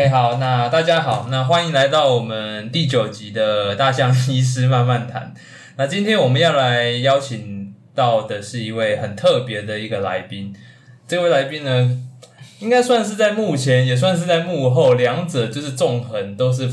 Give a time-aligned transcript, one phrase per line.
[0.00, 5.34] OK，好，那大家好，那欢迎来到我们第九集的大象医师慢慢谈。
[5.76, 10.54] 那今天我们要来邀请到的是一位很特别的一个来宾，
[11.06, 11.98] 这位来宾呢，
[12.60, 16.66] 应该算是在幕前，也算是在幕后，两者就是纵横，都是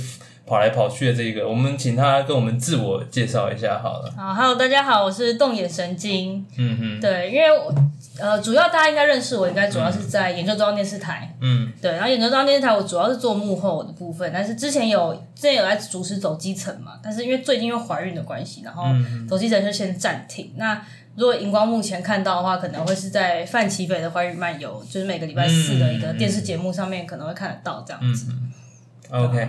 [0.47, 1.47] 跑来跑去的这个。
[1.47, 4.13] 我们请他跟我们自我介绍一下好了。
[4.15, 6.45] 好，Hello，大家好，我是动眼神经。
[6.57, 7.73] 嗯哼，对，因为我
[8.17, 11.35] 呃，主要大家应该认识我，应该主要是在研究中央电视台。
[11.41, 18.85] 嗯，对，然后研究中央电视台，我主要是做幕后的部分，但是之前有之前有在主持走基层嘛，但是因为最近因为怀孕的关系，然后
[19.27, 20.53] 走基层就先暂停。
[20.55, 20.81] 那
[21.15, 28.31] 如果荧光幕前看到的话，可能会是在范奇斐的怀孕漫游，就是每个礼拜四的一个电视节目上面可能会看得到这样子。
[29.09, 29.47] OK，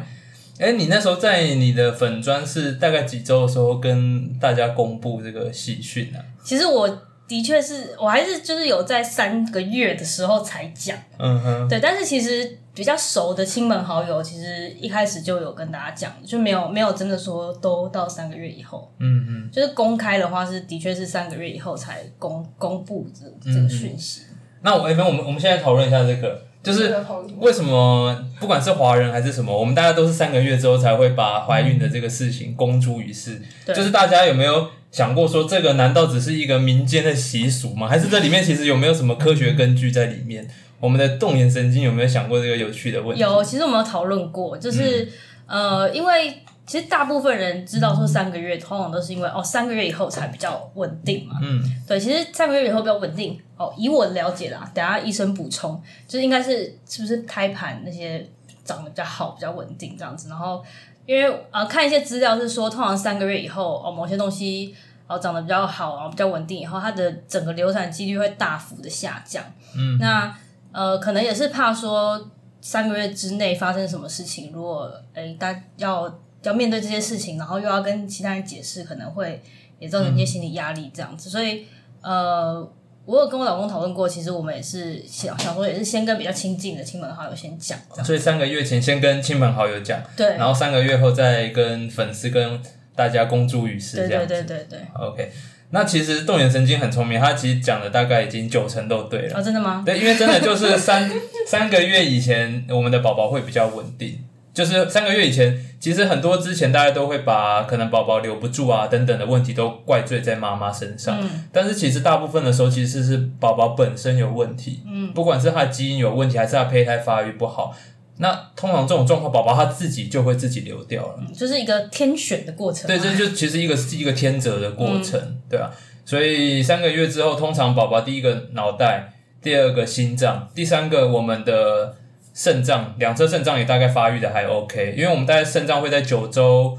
[0.59, 6.19] 哎、你那时候在你的粉砖是大概几周的时候跟大家公布这个喜讯啊？
[6.43, 10.97] 其实我的确是我还是就是有在三个月的时候才讲。
[11.19, 24.23] 嗯哼，对，但是其实比较熟的亲朋好友，其实一开始就有跟大家讲，就没有没有真的说都到三个月以后，嗯嗯，就是公开的话是的确是三个月以后才公公布这这个讯息。
[24.63, 26.95] 那我哎，那我们我们现在讨论一下这个，就是
[27.39, 33.41] 为什么不管是华人还是什么，我们大家都是三个月之后才会把怀孕的这个事情公诸于世。
[33.65, 37.87] 对就是大家有没有想过说，这个难道只是一个民间的习俗吗？
[37.89, 40.49] 还是这里面其实有没有什么科学根据在里面？
[40.81, 43.21] 我们的动眼神经有没有想过这个有趣的问题？
[43.21, 45.09] 有，其实我们有讨论过，就是、
[45.47, 46.33] 呃，因为
[46.69, 51.39] 其实大部分人知道说三个月，通常都是因为哦三个月以后才比较稳定嘛。
[51.43, 53.73] 嗯，对，其实三个月以后比较稳定哦。
[53.77, 58.29] 以我的了解啦，等下医生补充，就是应该是是不是胎盘那些
[58.65, 60.29] 长得比较好，比较稳定这样子。
[60.29, 60.63] 然后
[61.07, 64.75] 因为呃看一些资料是说，通常三个月以后哦某些东西
[65.07, 69.43] 哦长得比较好，然后比较稳定以后，它的整个流产几率会大幅的下降。
[69.75, 70.37] 嗯，那
[70.71, 79.43] 呃可能也是怕说三个月之内发生什么事情，如果诶大要要面对这些事情，然后又要跟其他人解释，可能会
[79.79, 81.29] 也造成一些心理压力这样子。
[81.29, 81.67] 所以
[82.01, 82.67] 呃，
[83.05, 87.79] 我有跟我老公讨论过，其实我们也是想想说，也是先跟比较亲近的亲朋好友先讲。
[88.05, 92.61] 所以三个月前先跟亲朋好友讲，对然后三个月后再跟粉丝跟
[92.95, 94.29] 大家公诸于世，对这样子。
[94.29, 94.81] 对对对对。
[94.95, 95.33] OK，
[95.71, 99.39] 那其实动眼神经很聪明，他其实讲的大概已经九成都对了。
[99.39, 99.83] 哦，真的吗？
[99.85, 101.11] 对，因为真的就是三
[101.47, 104.19] 三个月以前，我们的宝宝会比较稳定。
[104.59, 117.73] 就是三个月以前，其实很多之前大家都会把可能宝宝留不住啊等等的问题都怪罪在妈妈身上，嗯但是其实大部分的时候其实是宝宝本身有问题，嗯，不管是他的基因有问题，还是他胚胎发育不好，
[118.17, 121.21] 那通常这种状况，宝宝他自己就会自己流掉了。
[121.33, 122.89] 就是一个天选的过程嘛。
[122.89, 125.71] 对，这就其实一个是一个天择的过程，对啊。
[126.05, 131.95] 所以三个月之后，通常宝宝第一个脑袋，第二个心脏，第三个我们的
[132.39, 136.79] 肾脏，两侧肾脏也大概发育的还 OK，因为我们大概肾脏会在九周。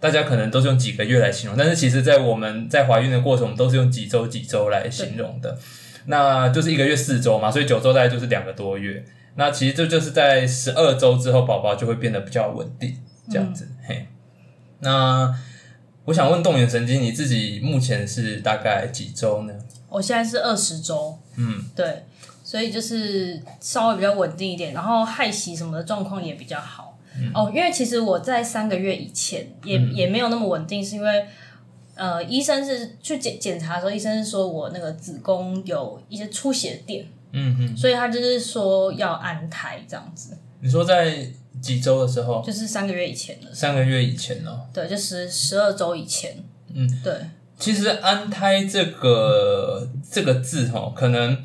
[0.00, 5.56] 大家可能都是用几个月来形容，但是其实，在我们在怀孕的过程，我们都是用几周几周来形容的。
[6.06, 9.04] 那就是一个月四周嘛，所以九周大概就是两个多月。
[9.36, 12.96] 那其实这就是在十二周之后，宝宝就会变得比较稳定，
[13.30, 13.68] 这样子。
[13.86, 14.08] 嘿，
[14.80, 15.32] 那
[16.06, 19.54] 我想问动眼神经，你自己目前是大概几周呢？
[19.88, 22.04] 我现在是二十周，嗯，对，
[22.50, 26.98] 所以就是稍微比较稳定一点，然后害喜什么的状况也比较好。
[27.32, 31.26] 哦，因为其实我在三个月以前也、也没有那么稳定，是因为
[31.94, 41.24] 呃，医生是去检检查的时候，医生是说我那个子宫有一些出血点，嗯嗯，所以他就是说要安胎这样子，你说在
[41.62, 42.42] 几周的时候？
[42.44, 44.66] 就是三个月以前的，三个月以前哦。
[44.74, 46.36] 对，就十十二周以前，
[46.74, 47.14] 嗯，对，
[47.60, 51.36] 其实安胎这个这个字哈，可能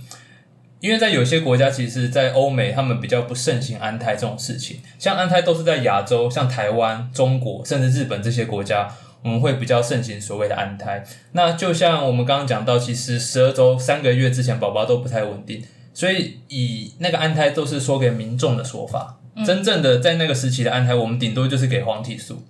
[0.86, 4.80] 因为在有些国家，其实，在欧美他们比较不盛行安胎这种事情。
[5.00, 8.88] 像安胎都是在亚洲，像台湾、中国甚至日本这些国家，
[9.24, 11.04] 我们会比较盛行所谓的安胎。
[11.32, 19.18] 那就像我们刚刚讲到，其实十二周三个月之前宝宝都不太稳定，所以以那个安胎都是说给民众的说法。
[19.44, 22.44] 真正的在那个时期的安胎，我们顶多就是给黄体素。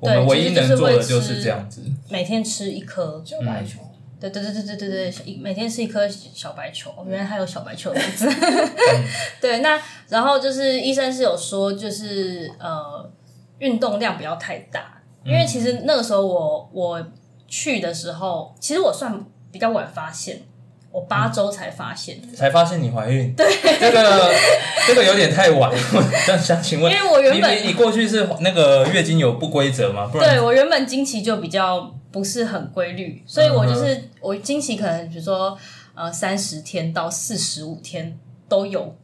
[0.00, 1.84] 我们唯一能做的就是这样子。
[2.10, 3.78] 每天吃一颗小白球，
[4.18, 8.26] 对对对对对对对，每天是一颗小白球，原来还有小白球的名字。
[9.40, 9.78] 对，那
[10.08, 13.10] 然后就是医生是有说，就是呃，
[13.58, 17.06] 运动量不要太大，因为其实那个时候我我
[17.46, 19.22] 去的时候，其实我算
[19.52, 20.40] 比较晚发现，
[20.90, 23.46] 我八周才发现，才发现你怀孕，对，
[23.78, 24.34] 这个
[24.86, 25.70] 这个有点太晚。
[26.26, 30.08] 但想请问，因为我原本你过去是那个月经有不规则吗？
[30.10, 35.54] 不然对我原本经期就比较不是很规律，所以我就是、我经期可能比如说
[35.94, 38.18] 呃三十天到四十五天
[38.48, 38.96] 都有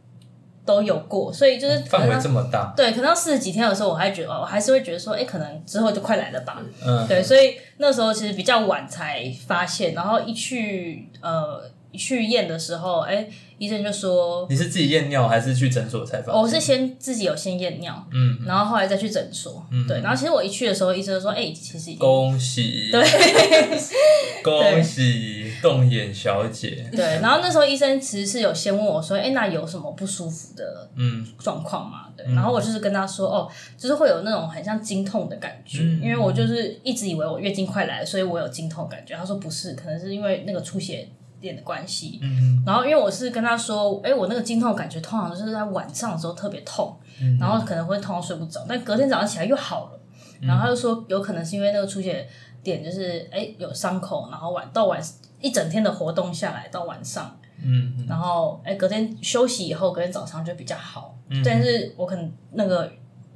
[0.65, 6.63] 都有过，所以就是可范围这么大，对，可能到四十几天的时候，我还觉得，我还是会觉得说，哎，可能之后就快来了吧。
[6.83, 13.29] 嗯，对，所以那时候其实比较晚才发现，然后一去呃一去验的时候，哎，
[13.63, 16.43] 医生就说，你是自己验尿还是去诊所才发现？
[16.43, 23.03] 我是先自己有先验尿，嗯，然后后来再去诊所，对，然后其实我一去的时候，医生就说，哎，其实恭喜，对。
[24.43, 31.25] 恭喜动眼小姐，对，然后那时候医生其实是有先问我说，哎，那有什么不舒服的嗯。
[31.39, 32.09] 状况嘛？
[32.17, 33.49] 对，然后我就是跟他说，哦，
[33.79, 36.01] 就是会有那种很像经痛的感觉，嗯。
[36.03, 39.15] 因为我就是一直以为我月经快来，所以我有经痛感觉。
[39.15, 41.09] 他说不是，可能是因为那个出血
[41.43, 42.19] 点的关系。
[42.23, 50.01] 嗯然后因为我是跟他说，哎，我那个经痛感觉通常就是在晚上的时候特别痛，嗯然后可能会痛到睡不着，但隔天早上起来又好了。
[50.41, 52.27] 然后他就说，有可能是因为那个出血
[52.63, 55.01] 点就是哎有伤口，然后晚到晚
[55.41, 57.37] 一整天的活动下来到晚上。
[57.65, 61.17] 嗯然后哎，隔天休息以后，隔天早上就比较好。
[61.29, 62.91] 嗯但是我可能那个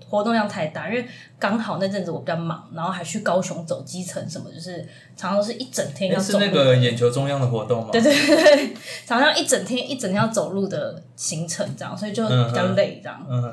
[0.08, 1.04] 活动量太大，因为
[1.38, 4.80] 刚好那阵子我比较忙，然后还去高雄走基层什么，就是
[5.16, 6.44] 常常都是一整天是走路。
[6.44, 7.88] 那个眼球中央的活动吗？
[7.92, 8.74] 对对对，
[9.04, 13.26] 常常一整天一整天要走路的行程，这样，所以就比较累这样。
[13.28, 13.52] 嗯，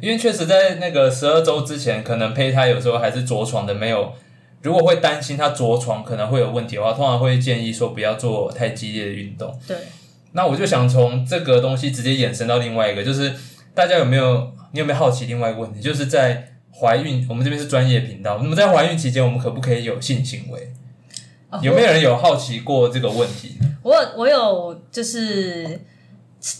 [0.00, 4.12] 因为确实在那个十二周之前，可能胚胎有时候还是着床的，没有。
[4.62, 9.52] 如果会担心他着床可能会有问题的话，通常会建议说不要做太激烈的运动。
[9.66, 9.76] 对，
[10.34, 13.34] 那我就想从这个东西直接衍生到另外一个，就是
[13.74, 20.72] 大家有没有你有没有好奇另外一个问题，就是在怀孕，我们这边是专业频道，那么在怀孕期间，我们可不可以有性行为？
[21.50, 23.58] 哦有没有人有好奇过这个问题？
[23.82, 25.78] 我有我有就是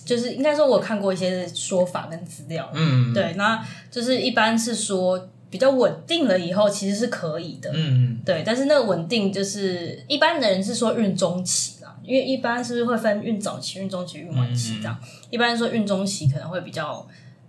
[0.05, 3.13] 就是应该说，我看过一些说法跟资料，嗯。
[3.15, 8.21] 对，那就是一般是说比较稳定了以后，其实是可以的，嗯。
[8.25, 11.82] 对，但是那个稳定就是一般的人是说孕中期。
[11.82, 14.99] 啦，因为一般是不是会分孕早期、孕中期、孕晚期这样？
[15.31, 17.07] 一般说孕中期可能会比较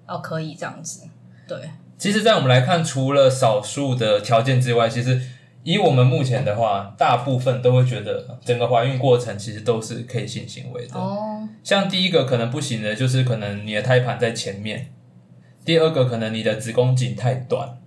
[0.08, 1.08] 哦可以这样子，
[1.48, 1.58] 对，
[1.98, 5.22] 其实，在我们来看，除了少数的条件之外，其实
[5.64, 11.00] 以我们目前的话，大部分都会觉得整个怀孕过程其实都是可以性行为的。
[11.00, 14.78] 哦，像第一个可能不行的，就是可能你的胎盘在前面；
[15.64, 17.78] 第二个可能你的子宫颈太短。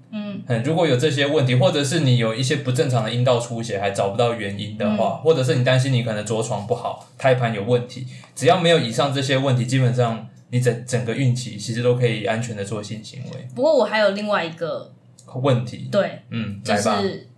[0.49, 13.49] 嗯，嗯，如果有这些问题，或者是你有一些不正常的阴道出血还找不到原因的话，或者是你担心你可能着床不好、胎盘有问题，只要没有以上这些问题，基本上你整整个孕期其实都可以安全的做性行为。
[13.55, 14.93] 不过我还有另外一个
[15.35, 17.29] 问题，对，嗯，就来吧，是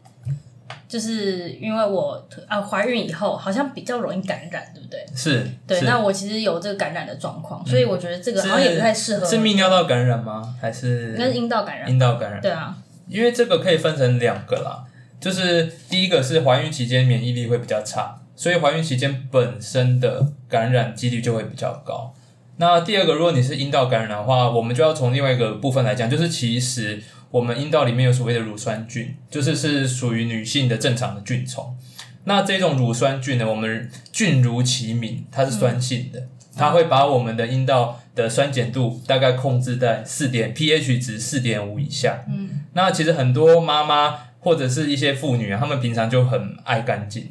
[0.87, 5.05] 就是因为我啊怀孕以后好像比较容易感染，对不对？
[5.14, 10.43] 是，对，那我其实有这个感染的状况，所以我觉得这个好像也不太适合，是泌尿道感染吗？
[10.60, 11.90] 还是那是阴道感染。
[11.90, 12.40] 阴道感染？
[12.40, 12.75] 对啊，
[13.08, 14.84] 因为这个可以分成两个啦，
[15.20, 22.14] 就是第一个是怀孕期间免疫力会比较差，所以怀孕期间本身的感染几率就会比较高。
[22.58, 27.00] 那第二个，如果你是阴道感染的话，我们就要从另外一个部分来讲，就是其实
[27.31, 31.76] 我们阴道里面有所谓的乳酸菌，就是是属于女性的正常的菌虫。
[32.25, 36.26] 那这种乳酸菌呢，我们菌如其名，它是酸性的，
[36.56, 42.25] 它会把我们的阴道的酸碱度大概控制在四点 pH 值四点五以下。
[42.29, 47.31] 嗯，那其实很多妈妈或者是一些妇女啊，她们平常就很爱干净，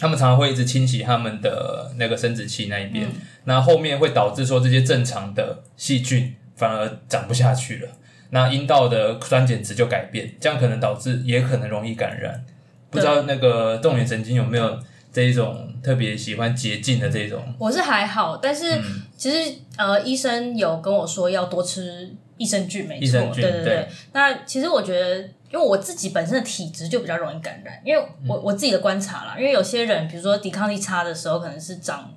[0.00, 3.06] 她们常常会一直清洗她们的那个生殖器那一边，
[3.44, 7.88] 那后面会导致说这些正常的细菌反而长不下去了，
[8.30, 12.44] 那阴道的酸碱值就改变，这样可能导致也可能容易感染。
[12.90, 14.78] 不知道那个动眼神经有没有
[15.18, 17.42] 这一种特别喜欢洁净的这种？
[17.58, 19.02] 我是还好，但是嗯。
[19.16, 23.64] 其实呃，医生有跟我说要多吃益生菌，没错，对对。
[23.64, 23.88] 对。
[24.12, 25.18] 那其实我觉得，
[25.50, 28.42] 因为我自己本身的体质就比较容易感染，因为我、嗯。
[28.44, 32.08] 我自己的观察啦，因为有些人比如说抵抗力差的时候，可能是长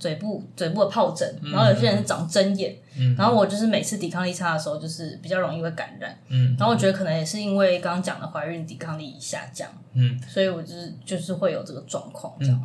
[0.00, 2.74] 嘴部嘴部的疱疹，嗯然后有些人是长针眼，
[3.16, 12.60] 然后我就是每次抵抗力差的时候，就是比较容易会感染，嗯然后我觉得可能也是因为刚刚讲的怀孕抵抗力下降，嗯，所以我就是就是会有这个状况，这样。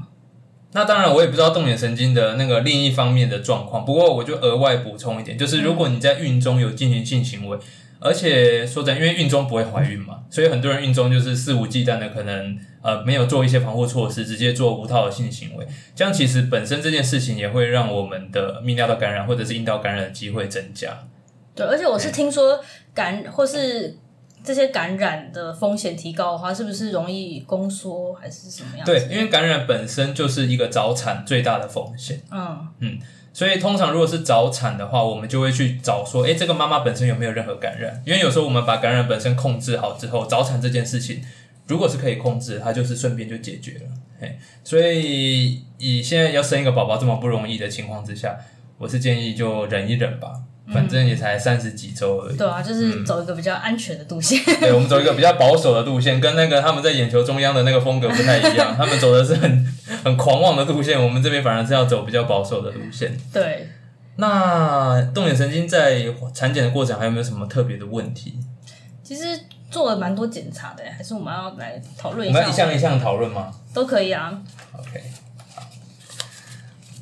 [0.71, 3.85] 那当然，我也不知道动眼神经的那个另一方面的状况。
[3.85, 7.57] 不过，我就额外补充一点，就是如果你在孕中有进行性行为，
[7.99, 15.67] 而且说真的，因为孕中不会怀孕嘛，所以很多人孕中就是肆无忌惮的，可能呃没有做一些防护措施，直接做无套的性行为。
[15.95, 20.95] 这样其实本身这件事情也会让我们的泌尿道感染或者是阴道感染的机会增加。
[21.55, 22.63] 对，而且我是听说
[22.93, 23.97] 感或是
[24.43, 28.85] 这些感染的风险提高的话，是不是容易宫缩还是什么样？
[28.85, 32.21] 对，因为感染本身就是一个早产最大的风险。
[32.79, 32.99] 嗯，
[33.33, 38.03] 所以通常如果是早产的话，我们就会去找说，诶，这个妈妈本身有没有任何感染？
[38.05, 41.23] 因为有时候我们把感染本身控制好之后，早产这件事情
[41.67, 43.85] 如果是可以控制，它就是顺便就解决了。
[44.19, 48.37] 嘿，所以以现在要生一个宝宝这么不容易的情况之下，
[48.77, 50.31] 我是建议就忍一忍吧。
[50.73, 52.35] 反正也才三十几周而已。
[52.35, 54.43] 对啊，就是走一个比较安全的路线。
[54.59, 58.73] 对，我们走一个比较保守的路线，跟那个他们在眼球中央的那个风格不太一样。
[58.77, 63.15] 他们走的是很很狂妄的路线，我们这边反而是要走比较保守的路线。
[63.31, 63.69] 对，
[64.15, 66.03] 那动眼神经在
[66.33, 68.39] 产检的过程还有没有什么特别的问题？
[69.03, 69.39] 其实
[69.75, 72.39] 做了蛮多检查的，还是我们要来讨论一下？
[72.39, 74.31] 我们要一项一项讨论吗都可以啊。
[74.71, 75.03] ？OK，
[75.53, 75.63] 好。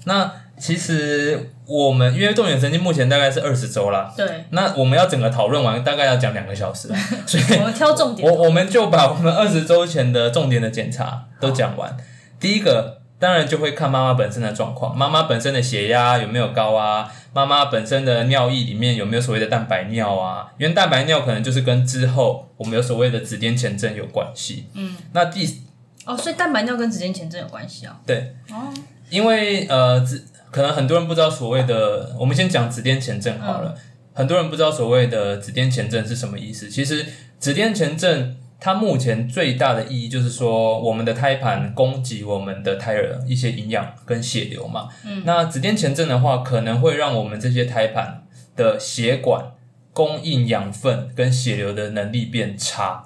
[0.05, 6.87] 那其实我们因为动眼神经目前大概是二十周啦，对，那我们要整个讨论完大概要讲两个小时，
[7.27, 8.27] 所以我们挑重点。
[8.27, 11.95] 我我们就把我们二十周前的重点的检查都讲完。
[12.39, 12.92] 第一个
[13.23, 17.09] 当然就会看妈妈本身的状况，妈妈本身的血压有没有高啊？
[17.33, 20.51] 妈妈本身的尿液里面有没有所谓的蛋白尿啊？
[20.57, 24.65] 因为蛋白尿可能就是跟之后我们有所谓的子痫前症有关系。
[24.73, 25.61] 嗯，那第
[26.03, 27.97] 哦，所以蛋白尿跟子痫前症有关系啊？
[28.05, 28.73] 对，哦，
[29.09, 33.73] 因为呃子可能很多人不知道所谓的，我们先讲子痫前症好了。
[34.13, 36.69] 很多人不知道所谓的子痫前症是什么意思。
[36.69, 37.05] 其实
[37.39, 44.87] 子痫前症它目前最大的意义就是说，我们的胎盘供给我们的胎儿一些营养跟血流嘛。
[45.05, 48.23] 嗯，那子痫前症的话，可能会让我们这些胎盘
[48.55, 49.51] 的血管
[49.91, 53.03] 供应养分跟血流的能力变差，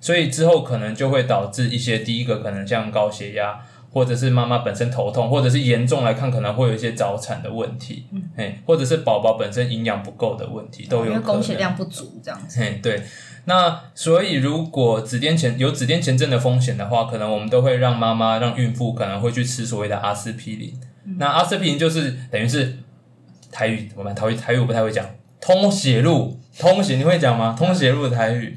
[0.00, 3.60] 所以之后可能就会导致一些第一个可能像高血压。
[3.92, 11.14] 或者是妈妈本身头痛，或者是严重来看可能会有一些早产的问题，嗯，哎，或者是宝宝本身营养不够的问题都有可能。
[11.14, 12.58] 因为供血量不足这样子。
[12.58, 13.00] 嘿，对。
[13.46, 20.72] 那所以如果子痫前有子痫前症的风险的话，可能我们都会让妈妈让孕妇可能会去吃所谓的阿司匹林。
[21.18, 22.78] 那阿司匹林就是等于是
[23.52, 24.14] 台语怎么办？
[24.14, 25.04] 台语台语我不太会讲，
[25.40, 27.54] 通血路，通血你会讲吗？
[27.58, 28.56] 通血路的台语。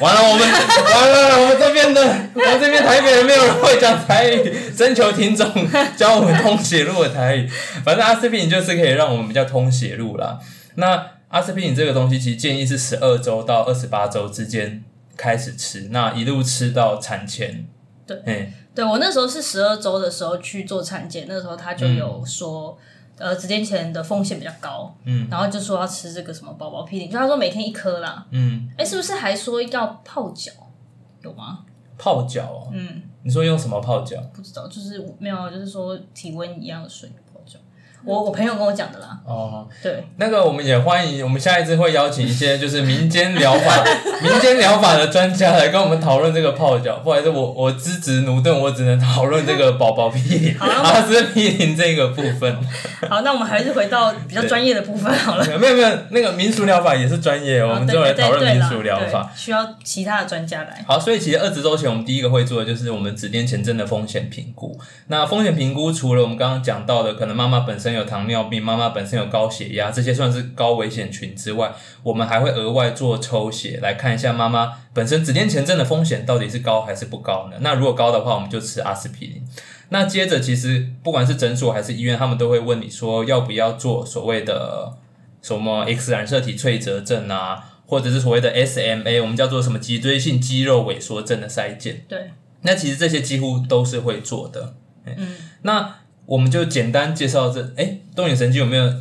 [0.00, 2.02] 完了，我们 完了，我们这边的，
[2.34, 5.48] 我们这边台北人没有人会讲台语，征求听众
[5.96, 7.48] 教我们通血路的台语。
[7.84, 10.38] 反正阿司匹林就是可以让我们比较通血路啦。
[10.74, 14.84] 那阿司匹林这个东西，其实建议是十二周到二十八周之间
[15.16, 17.66] 开始吃，那一路吃到产前。
[18.04, 22.76] 对，嗯，对我那时候是十二周的时候去做产检，那时候他就有说，
[23.16, 30.50] 呃，子痫前的风险比较高，嗯，然后就说要吃这个什么宝宝 P 零，就他说每天一颗啦，嗯，哎，是不是还说要泡脚？
[31.22, 31.60] 有吗？
[31.96, 34.20] 泡脚哦，嗯，你说用什么泡脚？
[34.34, 37.08] 不知道，就是没有，就是说体温一样的水。
[38.04, 43.84] 我我朋友跟我讲的啦，哦，对，那个我们也欢迎，我们下一次会邀请一些就是民间疗法、
[44.22, 47.00] 民间疗法的专家来跟我们讨论这个泡脚。
[47.04, 52.56] 不好意思，我我资质驽钝，我只能讨论这个宝宝屁阿司匹林这个部分。
[53.08, 55.44] 好，那我们还是回到比较专业的部分好了。
[55.58, 59.30] 没有没有，那个民俗疗法也是专业哦，我们就来讨论民俗疗法。
[59.36, 60.84] 需要其他的专家来。
[60.86, 64.78] 好，所以其实二十周前，我们第一个会做的就是我们指定前症的风险评估。
[65.08, 77.56] 那风险评估除了我们刚刚讲到的，可能妈妈本身有糖尿病，妈妈本身有高血压，这些算是高危险群之外，我们还会额外做抽血来看一下妈妈本身子痫前症的风险到底是高还是不高呢？
[77.60, 79.42] 那如果高的话，我们就吃阿司匹林。
[79.90, 84.96] 那接着，其实不管是诊所还是医院，他们都会问你说要不要做所谓的
[85.42, 92.04] 什么 X 染色体脆折症啊，或者是所谓的 SMA，我们叫做什么脊椎性肌肉萎缩症的筛检。
[92.06, 92.30] 对，
[92.62, 94.74] 那其实这些几乎都是会做的。
[95.06, 98.92] 嗯，那我们就简单介绍这，哎，动眼神经有没有？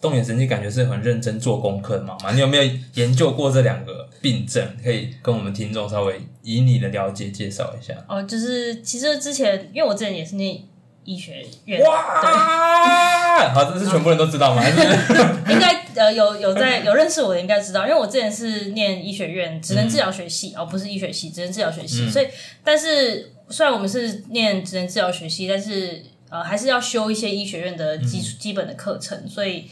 [0.00, 4.66] 动眼神经感觉是很认真做功课的妈妈，你有没有研究过这两个病症？
[4.82, 7.92] 可以跟我们听众稍微以你的了解介绍一下。
[8.08, 10.58] 哦，就是其实之前，因为我之前也是念
[11.04, 13.50] 医学院，哇！
[13.52, 14.62] 好，这是全部人都知道吗？
[15.50, 22.26] 应该呃有有在有认识我的应该知道，因为我之前是念医学院职能治疗学系，哦不是医学系，职能治疗学系，所以
[22.64, 29.68] 但是虽然我们是念职能治疗学系，但是呃还是要修一些医学院的基础、基本的课程，所以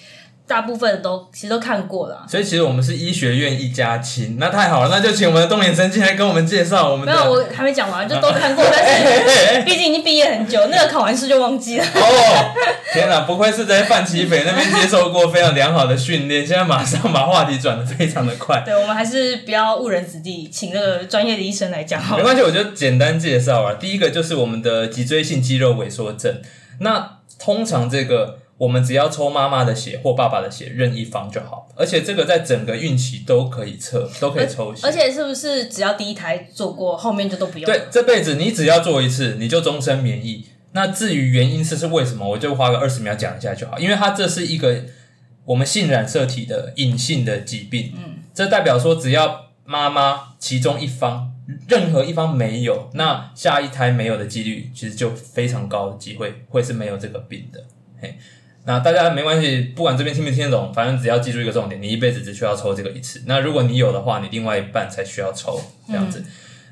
[0.49, 2.27] 大部分都其实都看过了啊。
[2.27, 7.13] 所以其实我们是医学院一家亲，那太好了，那就请我们的动眼神经来跟我们介绍我们的。
[7.13, 11.85] 没有，我还没讲完，就都看过，但是 毕竟已经毕业很久，那个考完试就忘记了。
[11.95, 12.55] 哦，
[12.93, 13.21] 天哪！
[13.21, 18.63] 不愧是在范奇斐那边接受过非常良好的训练，现在马上把话题转的非常的快。
[18.65, 22.23] 对，我们还是不要误人子弟，请那个专业的医生来讲好了。
[22.23, 23.75] 没关系，我就简单介绍啊。
[23.75, 26.41] 第一个就是我们的脊椎性肌肉萎缩症。
[26.81, 31.69] 那通常这个我们只要抽妈妈的血或爸爸的血，任一方就好。
[31.77, 34.87] 而且这个在整个孕期都可以测，都可以抽血。
[34.87, 37.65] 而且是不是只要第一胎做过，后面就都不用？
[37.65, 40.45] 对，这辈子你只要做一次，你就终身免疫。
[40.73, 43.79] 那至于原因是是为什么，我就花个二十秒讲一下就好。
[43.79, 44.85] 因为它这是一个
[45.45, 51.33] 我们性染色体的隐性的疾病，嗯，这代表说只要妈妈其中一方
[51.69, 57.65] 任何一方没有，那下一胎没有的几率其实就非常高的机会会是没有这个病的。
[58.01, 58.19] 嘿，
[58.69, 63.23] 那大家没关系，不管这边听没听得懂，反正只要记住一个重点，你一辈子只需要抽这个一次。
[63.25, 66.23] 那如果你有的话，你另外一半才需要抽这样子。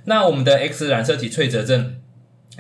[0.05, 1.95] 那我们的 X 染色体脆折症，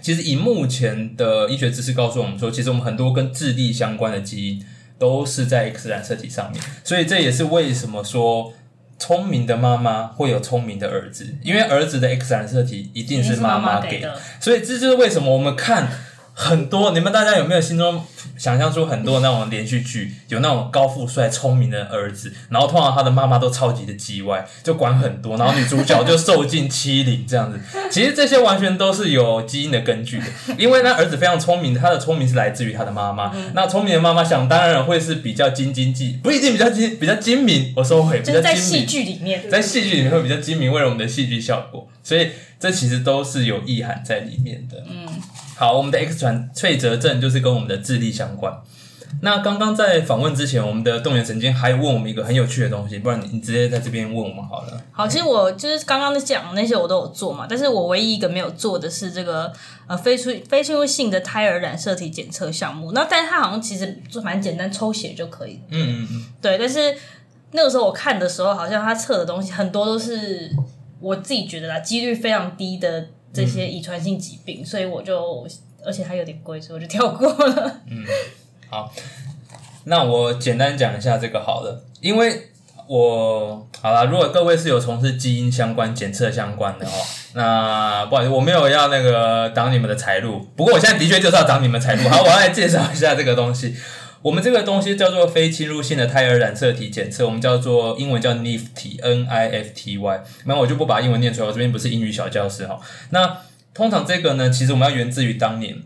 [0.00, 4.64] 其实以目前的医学知识告诉我们说，其实我们很多跟智力相关的基因
[4.98, 8.54] 都是在 X 染色体上面，所以这也是为什么说
[8.98, 15.90] 聪明的妈妈会有聪明的儿子，因为儿子的 X 染色体一定是妈妈给的，所以这就是为什么我们看。
[16.38, 18.04] 很多，你们大家有没有心中
[18.36, 27.58] 想象出很多那种连续剧，有那种高富帅、聪明的儿子，然后通常他的妈妈都超级的叽歪，就管很多，然后女主角就受尽欺凌这样子。
[27.90, 30.26] 其实这些完全都是有基因的根据的，
[30.58, 33.32] 因为那儿子非常聪明，他的聪明是来自于他的妈妈。
[33.54, 37.72] 那聪明的妈妈想当然会是比较精精计，不一定比较精， 比较精明。
[37.74, 38.42] 我收回，比较精明。
[38.42, 42.28] 在戏剧里面，在戏剧里面会比较精明，为了我们的戏剧效果，所以
[42.60, 44.84] 这其实都是有意涵在里面的。
[44.86, 45.08] 嗯。
[45.56, 48.52] 好，我们的 X 传脆折症就是跟我们的智力相关。
[49.22, 54.78] 那刚刚在访问之前，我们的动员神经还问我们一个很有趣的东西，不然你你直接在这边问我们好了。
[54.92, 59.50] 好，其实我就是刚刚讲的那些我都有做嘛，但是我唯一一个没有做的是这个
[59.86, 62.92] 呃非出非侵入性的胎儿染色体检测项目。
[62.92, 65.62] 那但是它好像其实就蛮简单，抽血就可以。
[65.70, 66.26] 嗯嗯嗯。
[66.42, 66.94] 对，但是
[67.52, 70.50] 那个时候我看的时候，好像它测的东西很多都是
[71.00, 73.06] 我自己觉得啦，几率非常低的。
[73.36, 75.46] 这些遗传性疾病，所以我就
[75.84, 77.80] 而且它有点贵，所以我就跳过了。
[77.90, 78.02] 嗯，
[78.70, 78.90] 好，
[79.84, 82.48] 那我简单讲一下这个好了，因为
[82.86, 86.90] 我好了，如果各位是有从事基因相关检测相关的哦，
[87.34, 92.08] 那不好意思，我没有要那个挡你们的财路，不过我现在的确就是要挡你们财路。
[92.08, 93.76] 好，我要来介绍一下这个东西。
[94.26, 100.24] 我们这个东西叫做非侵入性的胎儿染色体检测，我们叫做英文叫 NIFT，N I F T Y。
[100.46, 102.80] 那我就不把英文念出来，我这边不是英语小教室哈。
[103.10, 103.38] 那
[103.72, 105.76] 通常这个呢，其实我们要源自于当年，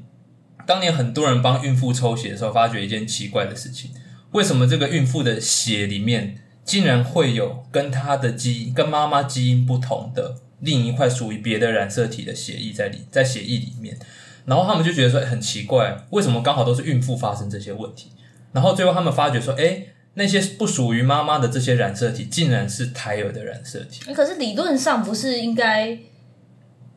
[0.66, 3.90] 当年很多人帮孕妇抽血的时候，发觉一件奇怪的事情：
[4.30, 13.98] 为什么这个孕妇的血里面竟然会有跟她的基因、跟妈妈基因不同的另一块属于别的染色体的血液在里，在血液里面？
[14.46, 18.12] 然后他们就觉得说很奇怪，为什么刚好都是孕妇发生这些问题？
[18.52, 19.84] 然后最后他们发觉说，哎，
[20.14, 24.12] 那些不属于妈妈的这些染色体，竟然是胎儿的染色体。
[24.12, 25.96] 可是理论上不是应该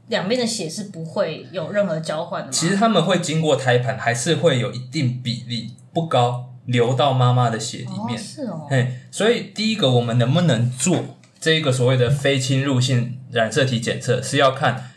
[0.07, 2.51] 两边的血是不会有任何交换的吗？
[2.51, 8.17] 其实他们会经过胎盘，还是会有一定比例不高流到妈妈的血里面。
[8.17, 8.67] 是哦。
[8.69, 14.91] 嘿，所以第一个我们能不能做这一个所谓的非侵入性染色体检测，是要看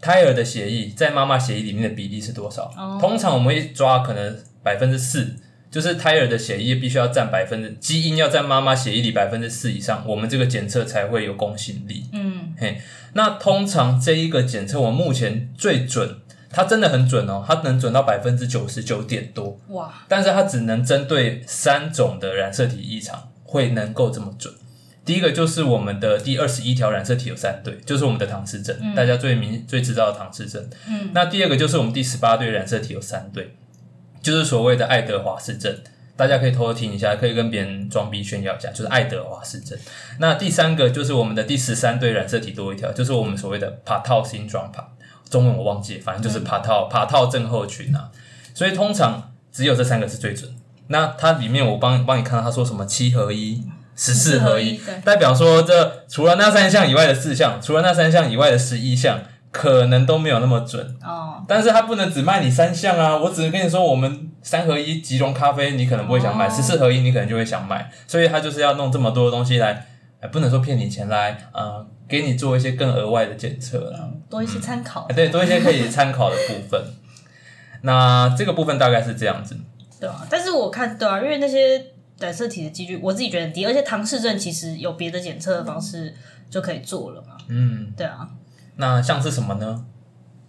[0.00, 2.70] 胎儿的血液在妈妈血液里面的比例是多少。
[3.00, 5.36] 通常我们会抓可能百分之四。
[5.76, 12.06] 就是胎儿的血液必须要占百分之基因要在妈妈血液里百分之四以上，我们这个检测才会有公信力。
[12.14, 12.80] 嗯，嘿，
[13.12, 16.16] 那通常这一个检测，我目前最准，
[16.48, 19.60] 它真的很准哦，它能准到百分之九十九点多。
[19.68, 19.92] 哇！
[20.08, 24.54] 但是它只能针对三种的染色体异常，会能够这么准。
[25.04, 30.66] 第一个就是我们的第二十一条染色体有三对，就是我们的唐氏症，大家最明最知道的唐氏症。
[30.88, 33.54] 嗯，那第二个就是我们第十八对染色体有三对。
[34.26, 35.72] 就是所谓的爱德华氏症，
[36.16, 39.78] 大家可以偷偷听一下，可以跟别人装逼炫耀一下，就是爱德华氏症。
[40.18, 44.88] 那第三个就是我们的第十三对染色体多一条，就是我们所谓的帕套新状帕，
[45.30, 48.10] 中文我忘记，反正就是帕套帕套症候群啊。
[48.52, 50.50] 所以通常只有这三个是最准。
[50.88, 53.62] 那它里面我帮帮你看到，他说什么七合一、
[53.94, 59.20] 十四合一，代表说这除了那三项以外的四项，除了那三项以外的十一项。
[59.56, 63.16] 可能都没有那么准哦，但是他不能只卖你三项啊！
[63.16, 67.90] 我只能跟你说，我们三合一集中咖啡，你可能不会想买；十四合一，你可能就会想买。
[68.06, 69.86] 所以他就是要弄这么多的东西来，
[70.30, 75.06] 不能说骗你钱来，呃，给你做一些更额外的检测了，多一些参考。
[75.16, 76.84] 对，多一些可以参考的部分。
[77.80, 79.56] 那这个部分大概是这样子，
[79.98, 80.26] 对啊。
[80.28, 81.82] 但是我看，对啊，因为那些
[82.18, 86.14] 染色体的几率，我自己觉得低，而且唐氏症其实有别的检测的方式
[86.50, 87.38] 就可以做了嘛。
[87.48, 88.28] 嗯，对啊。
[88.76, 89.84] 那像是什么呢？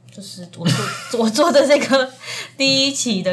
[0.09, 2.09] 就是我做 我做的这个
[2.57, 3.31] 第一期的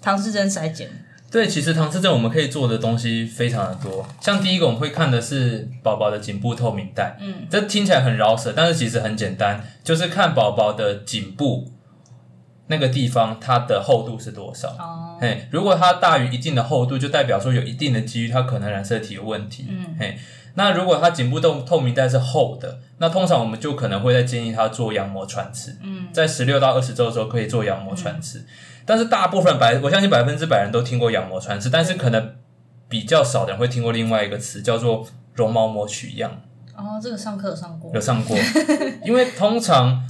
[0.00, 0.88] 唐氏症筛检。
[1.30, 4.06] 对，其实唐氏症我们可以做的东西非常的多。
[4.20, 11.70] 像第一个我们会看的是宝宝的颈部透明带，嗯，这听起来很饶舌，但是其实很简单，就是看宝宝的颈部
[12.66, 14.68] 那个地方它的厚度是多少。
[14.78, 19.66] 哦，嘿，如果它大于一定的厚度，就代表说有一定的几率它可能染色体有问题。
[19.68, 20.18] 嗯，嘿。
[20.54, 25.76] 那如果它颈部透透明带是厚的，那通常我们就可能会在建议他做羊膜穿刺。
[25.82, 28.44] 嗯，在十六到二十周的时候可以做羊膜穿刺，
[28.84, 32.36] 但是大部分百我相信百分之百人都听过羊膜穿刺，但是可能
[32.88, 36.30] 比较少的人会听过另外一个词叫做绒毛膜取样。
[36.76, 38.36] 哦，这个上课有上过，有上过，
[39.04, 40.02] 因为通常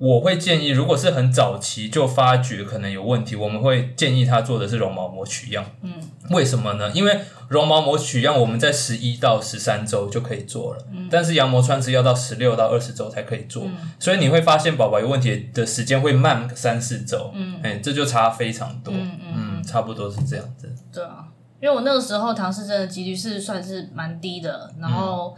[0.00, 5.62] 我会建议，如果是很早期就发觉可能有问题，我们会建议他做的是绒毛膜取样。
[5.82, 5.92] 嗯，
[6.30, 6.90] 为什么呢？
[6.92, 17.30] 因为绒毛膜取样我们在十一到十三周就可以做了，但是羊膜穿刺要到十六到二十周才可以做，所以你会发现宝宝有问题的时间会慢三四周。
[17.34, 18.94] 嗯，哎，这就差非常多。
[18.94, 20.74] 嗯嗯，差不多是这样子。
[20.90, 21.26] 对啊，
[21.60, 25.36] 因为我那个时候唐氏症的几率是算是蛮低的，然后。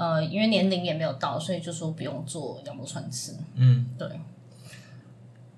[0.00, 3.36] 呃，因为年龄也没有到，所以就说不用做羊膜穿刺。
[3.54, 4.08] 嗯，对。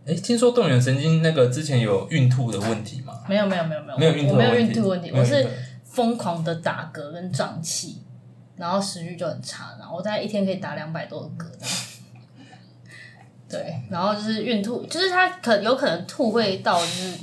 [0.04, 3.22] 哎，听说动眼神经那个之前有孕吐的问题吗？
[3.28, 5.12] 没有，没有，没有，没有，没有孕吐，没有孕吐问题。
[5.14, 5.46] 我是
[5.84, 8.02] 疯狂的打嗝跟胀气，
[8.56, 11.48] 然后食欲就很差，然后我大概一天可以打两百多个嗝。
[13.48, 17.18] 对，然后就是孕吐，就是它可有可能吐会到就是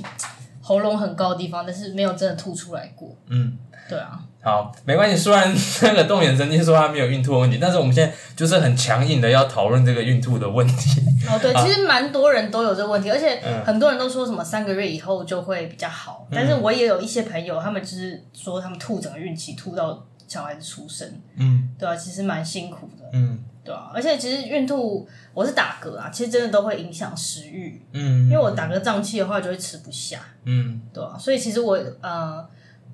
[0.62, 3.14] 喉咙很高的地方，但是没有真的吐出来过。
[3.26, 3.58] 嗯，
[3.90, 4.24] 对啊。
[4.42, 5.16] 好，没关系。
[5.16, 11.02] 虽然那个动眼神经说他没有孕吐问题，但是我们现在就是很强硬的要讨论这个孕吐的问题。
[11.28, 16.26] 哦，对，其实蛮多人都有这个问题，而且很多人都说什么三个月以后就会比较好。
[16.30, 21.06] 但是我也有一些朋友，他们就是说他们吐整个孕期，吐到小孩子出生。
[21.36, 23.04] 嗯，对啊，其实蛮辛苦的。
[23.12, 27.82] 嗯，对啊，而且其实孕吐我是打嗝啊，其实真的都会影响食欲。
[27.92, 30.18] 嗯，因为我打嗝胀气的话就会吃不下。
[30.44, 32.42] 嗯，对啊，所以其实我呃。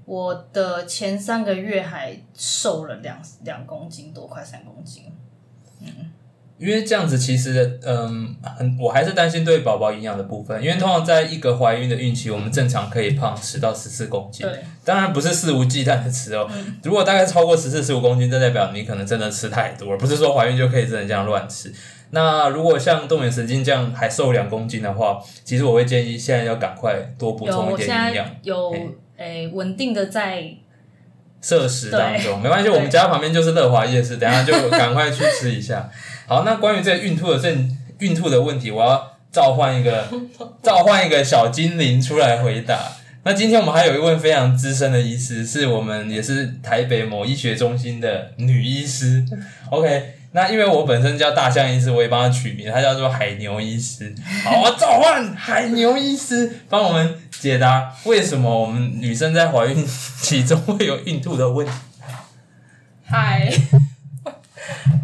[0.06, 5.02] 我的前三个月还瘦了两两公斤多，快三公斤。
[5.82, 5.88] 嗯，
[6.58, 10.62] 因为这样子其实，嗯，很，我还是担心对宝宝营养的部分。
[10.62, 14.46] 因为通常在一个怀孕的孕期，我们正常可以胖十到十四公斤。
[14.46, 16.48] 对，当然不是肆无忌惮的吃哦。
[16.84, 21.74] 如果大概超过十四十五公斤，这代表你可能真的吃太多了，不是说怀孕就可以真的这样乱吃。
[22.10, 28.30] 那如果像动眼神经这样还瘦两公斤的话，其实我会建议现在要赶快多补充一点营养。
[28.44, 28.72] 有。
[29.16, 30.52] 诶，稳定的在
[31.40, 35.88] 摄食当中，没关系，我们家旁边就是乐华夜市，等下就赶快去吃一下。
[36.26, 40.08] 好，那关于这个孕吐的症、孕吐的问题，我要召唤一个
[40.62, 42.92] 召唤一个小精灵出来回答。
[43.22, 49.24] 那今天我们还有一位非常资深的医师，是我们也是台北某医学中心的女医师。
[49.70, 50.15] OK。
[50.36, 54.14] 那因为我本身叫大象医师，我也帮他取名，他叫做海牛医师。
[54.44, 59.86] 好，我召唤海牛医师帮我们解答为什么我们女生在怀孕
[60.20, 61.72] 期中会有孕吐的问题。
[63.06, 63.50] 嗨，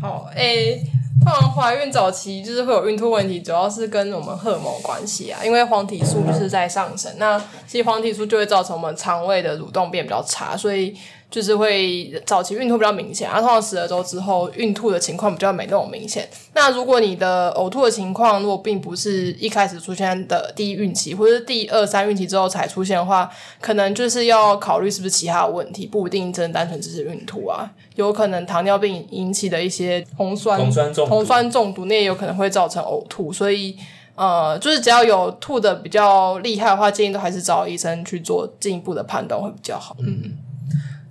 [0.03, 0.85] 好，诶，
[1.25, 10.95] 通常怀孕早期就是会有孕吐问题，主要是跟我们荷尔蒙关系啊，因为黄体素就是在上升，那其实黄体素就会造成我们肠胃的蠕动变比较差，所以。
[11.33, 16.29] 就是会早期孕吐比较明显，然后通常十二周之后孕吐的情况比较没那么明显。
[16.53, 23.31] 那如果你的呕吐的情况如果并不是一开始出现的第一孕期，或者是第二三孕期之后才出现的话，
[23.63, 33.33] 可能就是要考虑是不是其他的问题，不一定真的单纯只是孕吐啊，有可能糖尿病引起的一些酮酸酮酸中酮酸中毒，那也有可能会造成呕吐。
[33.33, 33.75] 所以
[34.15, 39.97] 呃，就是只要有吐的比较厉害的话，建议都还是找医生去做进一步的判断会比较好。
[40.01, 40.37] 嗯。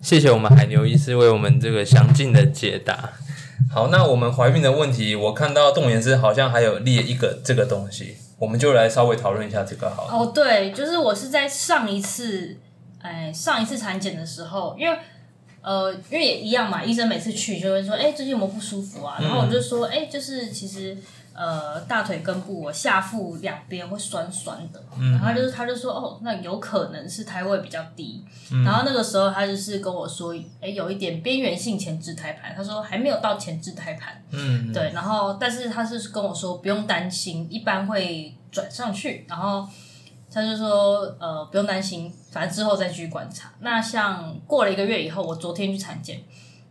[0.02, 3.12] 谢谢我们海牛医师为我们这个详尽的解答。
[3.72, 10.14] 好，那我们怀孕的问题，我看到动员师好像还有列一个这个东西，我们就来稍微讨论一下这个好了。
[10.14, 12.58] 哦，对，就是我是在上一次，
[13.00, 14.98] 哎，上一次产检的时候，因为
[15.62, 19.18] 呃，因为也一样嘛，医生每次去就会说，哎，最近有没有不舒服啊？
[19.22, 20.98] 然后我就说，哎，就是其实。
[21.43, 24.80] 呃，大腿根部我下腹两边会酸酸的，
[25.12, 28.23] 然后就是他就说哦，那有可能是胎位比较低，
[28.63, 39.67] 然后那个时候他就是跟我说，哎，有一点边缘性前置胎盘，他说还没有到前置胎盘，嗯，对，然后但是他是跟我说不用担心，一般会转上去，然后
[40.32, 43.51] 他就说呃不用担心，反正之后再继续观察。
[43.62, 46.21] 那像过了一个月以后，我昨天去产检，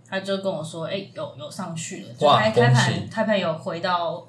[0.08, 4.24] 他就跟我说，哎，有有上去了，就胎胎盘胎盘有回到。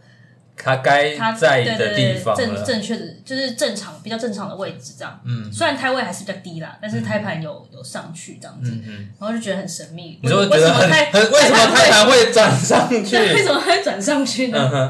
[0.63, 10.19] 他该在的地方正正确的就是正常比较正常的位置这样，嗯，虽然胎位还是比较低啦，但是胎盘有有上去这样子，嗯然后就觉得很神秘。
[10.21, 13.17] 你说觉得很很为什么 胎盘会转上去？
[13.17, 14.89] 为什么会转上去呢？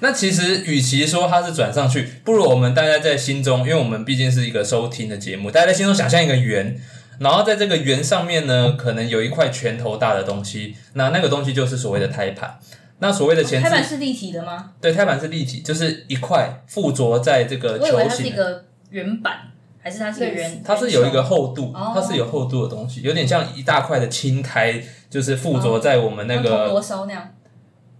[0.00, 6.78] 那其实与其说它是转上去，不如我们大家在心中，因为我们毕竟是一个收听的节目，大家在心中想象一个圆，
[7.18, 12.58] 然后在这个圆上面呢，可能有一块拳头大的东西，那那个东西就是所谓的胎盘。
[13.04, 14.70] 那所谓的前置胎盘是立体的吗？
[14.80, 17.94] 对，胎盘是立体，就是一块附着在这个球形。
[17.94, 19.40] 我以为它是一个圆板，
[19.78, 20.62] 还是它是个圆？
[20.64, 27.28] 它是有一个厚度，它是有厚度的东西，有点像一大块的青苔，就是附着在我们那个铜锣烧那样。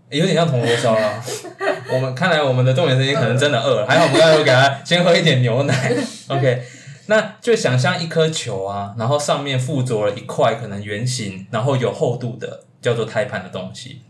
[0.08, 1.22] 有点像铜锣烧啊。
[1.92, 5.94] 我们看来我们的动眼神经可能真的饿了，还好我们刚才有给他 先喝一点牛奶。
[6.28, 6.62] OK，
[7.08, 14.00] 那就想象一颗球啊，然后上面附着了一块可能圆形，然后有厚度的叫做胎盘的东西。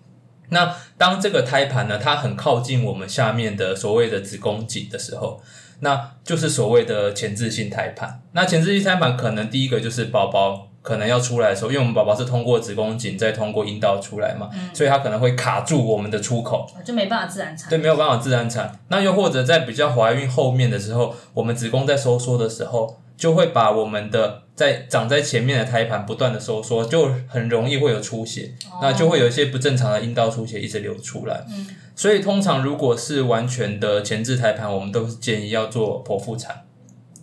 [0.55, 5.43] 那当这个胎盘呢，它很靠近我们下面的所谓的子宫颈的时候，
[5.81, 8.23] 那就是所谓的前置性胎盘。
[8.33, 16.71] 那前置性胎盘可能第一个就是宝宝可能要出来的时候，因为我们宝宝是通过子宫颈再通过阴道出来嘛，所以它可能会卡住我们的出口。
[16.85, 17.69] 就没办法自然产。
[17.69, 18.71] 对，没有办法自然产。
[18.89, 31.45] 那又或者在比较怀孕后面的时候，我们子宫在收缩的时候，就会把我们的在长在前面的胎盘不断的收缩，就很容易会有出血，那就会有一些不正常的阴道出血一直流出来。
[31.49, 36.65] 嗯所以通常如果是完全的前置胎盘，我们都是建议要做剖腹产。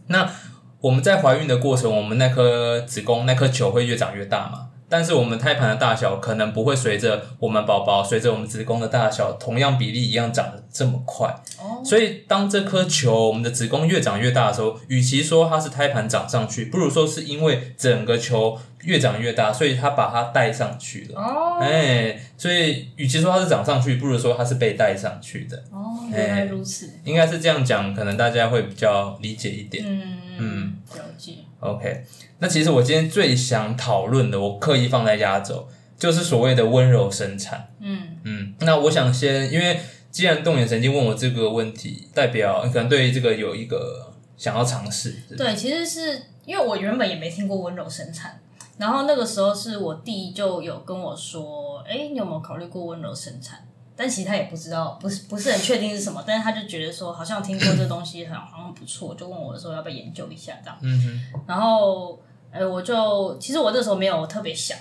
[0.08, 0.32] 那
[0.80, 4.70] 我们在怀孕的过程，我们那颗子宫那颗球会越长越大嘛？
[4.88, 11.34] 但是我们胎盘的大小可能不会随着我们宝宝随着我们子宫的大小同样比例一样长得这么快。
[11.82, 21.20] 哦，所以当这颗球我们的子宫越长越大的时候，与其说它是胎盘长上去，不如说是因为整个球越长越大，所以它把它带上去了。
[21.20, 25.58] 哦哎，所以与其说它是长上去，不如说它是被带上去的。
[25.72, 26.90] 哦，原来如此。
[27.04, 29.84] 应该是这样讲，可能大家会比较理解一点。
[29.88, 31.34] 嗯嗯，了解。
[31.60, 32.04] OK，
[32.40, 37.70] 那其实我今天最想讨论的，我刻意放在压轴，就是所谓的温柔生产。
[37.80, 39.80] 嗯嗯，那我想先，因为
[40.12, 45.16] 既然动眼神经问我这个问题，代表你可能对这个有一个想要尝试。
[45.38, 48.40] 对，其实是因为我原本也没听过温柔生产，
[48.78, 53.66] 然后那个时候是我弟就有跟我说，哎，你有没有考虑过温柔生产？
[53.96, 60.78] 但其实他也不知道，不是不是很确定是什么，但是他就觉得说好像听过这东西很好像不错，就问我说要不要研究一下这样。
[60.82, 62.20] 嗯然后，
[62.52, 64.78] 哎，我就其实我那时候没有特别想，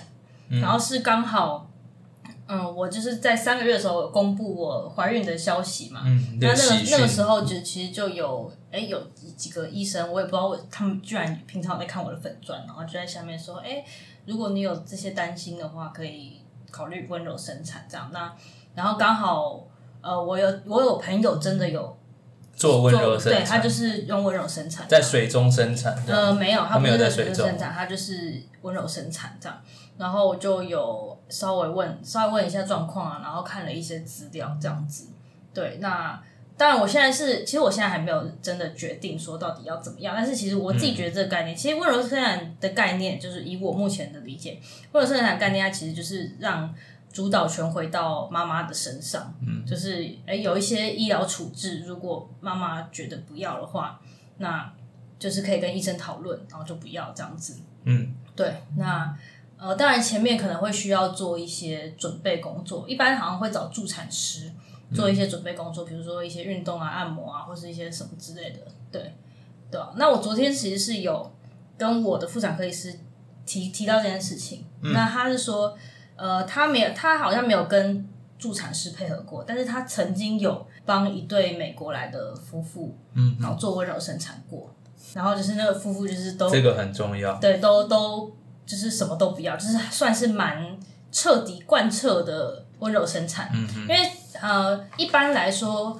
[0.49, 1.69] 然后是刚好，
[2.53, 9.01] 嗯，我就是在三个月的时候公布我怀孕的消息嘛，嗯，那那个那个时候就其实就有哎有
[9.37, 13.85] 几个医生，我也不知道我他们居然平常在看我的粉钻，然后就在下面说，哎，
[14.25, 18.09] 如果你有这些担心的话，可以考虑温柔生产这样。
[18.11, 18.33] 那
[18.75, 19.65] 然后刚好
[20.01, 21.97] 呃，我有我有朋友真的有
[22.53, 25.95] 做温柔对生产，对他就是用温柔生产，在水中生产。
[26.05, 29.57] 呃，没有，他他没有不是在水中生产，他就是温柔生产这样。
[30.01, 35.09] 然后我就有稍微问，稍微问一下状况啊，然后看了一些资料这样子。
[35.53, 36.19] 对，那
[36.57, 40.15] 当然我现在是，其实我现在还没有真的决定说到底要怎么样。
[40.17, 44.59] 但是其实我自己觉得这个概念，其实温柔生产的概念，就是以我目前的理解，
[44.93, 46.73] 温柔生产的概念它其实就是让
[47.13, 49.31] 主导权回到妈妈的身上。
[49.45, 54.01] 嗯，就是诶有一些医疗处置，如果妈妈觉得不要的话，
[54.37, 54.73] 那
[55.19, 57.59] 就是可以跟医生讨论，然后就不要这样子。
[57.83, 59.15] 嗯，对，那
[59.61, 64.51] 呃，当然前面可能会需要做一些准备工作，一般好像会找助产师
[64.91, 68.59] 做一些准备工作，比如说一些运动啊、按摩啊，或是一些什么之类的。
[68.91, 69.13] 对，
[69.69, 69.93] 对啊。
[69.97, 71.31] 那我昨天其实是有
[71.77, 72.99] 跟我的妇产科医师
[73.45, 75.77] 提提到这件事情，那他是说，
[76.15, 84.73] 呃，他没有，他好像没有跟助产师配合过，但是他曾经有帮一对美国来的夫妇，嗯，然后做温柔生产过，
[85.13, 87.39] 然后就是那个夫妇就是都这个很重要。
[87.39, 88.35] 对，都都
[88.71, 90.77] 就是什么都不要，就是算是蛮
[91.11, 93.49] 彻底贯彻的温柔生产。
[93.53, 94.09] 嗯因为
[94.41, 95.99] 呃，一般来说，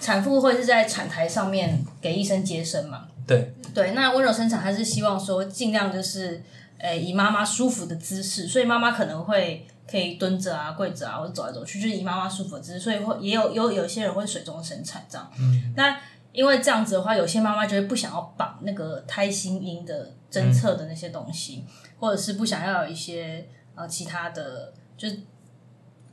[0.00, 3.06] 产妇会是在产台上面给医生接生嘛。
[3.26, 6.42] 对，对，那温柔生产还是希望说尽量就是，
[6.78, 15.30] 诶、以妈妈舒服的姿势，所以妈妈可能会可以蹲着啊、跪着啊，或者走来走去，就是以妈妈舒服的姿势，所以会也有有有些人会水中生产这样。
[15.38, 15.96] 嗯，那
[16.32, 21.64] 因为这样子的话，有些妈妈就会不想要绑那个胎心音的侦测的那些东西，
[21.98, 25.20] 或者是不想要有一些呃其他的，就是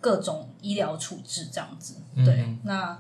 [0.01, 1.95] 各种医疗处置这样子。
[2.25, 2.99] 对，嗯那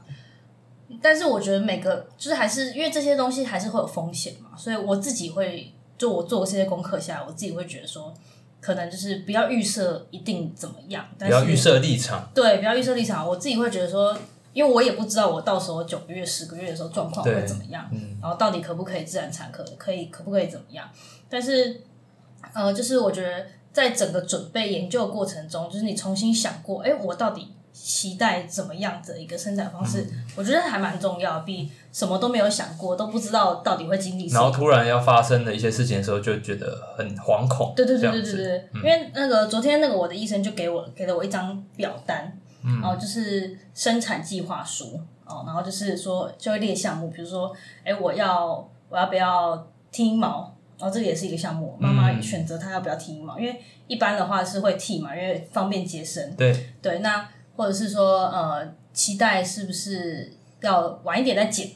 [1.01, 8.13] 但是我觉得每个就是还是因为这些东西还是会有风险嘛，所以我自己会就我做这些功课下来，我自己会觉得说，
[8.61, 12.29] 可能就是不要预设一定怎么样，但是不要预设立场。
[12.33, 13.27] 对，不要预设立场。
[13.27, 14.15] 我自己会觉得说，
[14.53, 20.87] 因为我也不知道我到时候九个月、十个月的时候状况会怎么样，嗯然后到底可不可以自然产，科可以可不可以怎么样？
[21.27, 21.81] 但是，
[22.53, 34.41] 呃，就是我觉得在整个准备研究的过程中，就是你重新想过，哎，我到底期待怎么样的一个生产方式，嗯我觉得还蛮重要，比什么都没有想过，都不知道到底会经历什么。
[34.41, 37.73] 然后突然要发生的一些事情的时候，就觉得很惶恐。
[37.75, 42.31] 对对对对对对，因为那个昨天那个我的医生就给我给了我一张表单，
[42.63, 47.51] 嗯然后就是生产计划书哦，然后就是说就会列项目，比如说，
[47.83, 50.55] 哎，我要我要不要剃阴毛？
[50.79, 53.55] 然后这个也是一个项目，妈妈嗯选择她要不要剃阴毛，因为
[53.87, 56.35] 一般的话是会剃嘛，因为方便接生。
[56.35, 61.69] 对，对，那或者是说呃，期待是不是要晚一点再剪，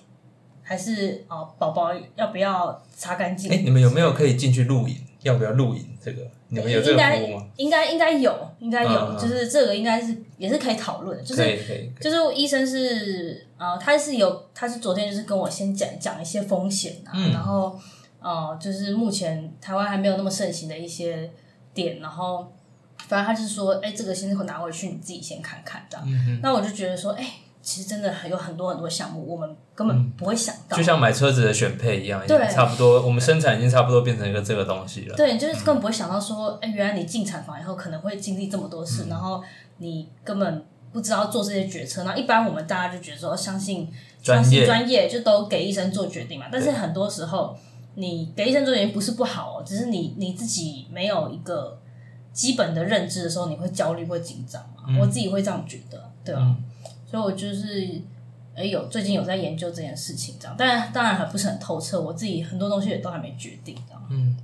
[0.64, 3.52] 还是哦宝宝要不要擦干净？
[3.52, 4.98] 哎，你们有没有可以进去录影？
[5.24, 5.86] 要不要录影？
[6.02, 7.46] 这个你们有这个服务吗？
[7.58, 17.78] 应该应该有，应该有，就是这个应该是也是可以讨论的，就是可以，就是医生是呃，他是有，他是昨天就是跟我先讲讲一些风险啊，嗯然后
[18.28, 21.32] 呃，就是目前台湾还没有那么盛行的一些
[21.74, 22.52] 点，然后
[23.08, 26.06] 反正他就是说，哎、这个先拿回去你自己先看看这样。
[26.06, 27.26] 嗯那我就觉得说，哎、
[27.62, 30.76] 其实真的还有很多很多项目，我们根本不会想到。
[30.76, 35.16] 就像买车子的选配一样，已对经差不多，我们生产已经差不多变成一个这个东西了。
[35.16, 39.42] 对，就是根本不会想到说，哎、原来你进产房以后可能会经历这么多事，嗯然后
[39.78, 42.04] 你根本不知道做这些决策。
[42.04, 43.90] 那一般我们大家就觉得说，相信
[44.22, 46.48] 专业就都给医生做决定嘛。
[46.52, 47.58] 但是很多时候，
[47.98, 51.80] 你给医生做原因不是不好哦，只是你你自己没有一个
[52.32, 54.86] 基本的认知的时候，你会焦虑会紧张嘛。
[54.88, 56.56] 嗯我自己会这样觉得，对啊。
[57.10, 58.02] 所以我就是。
[58.60, 64.36] 哎，有最近有在研究这件事情，这样，当然当然还不是很透彻，我自己很多东西也都还没决定，这样。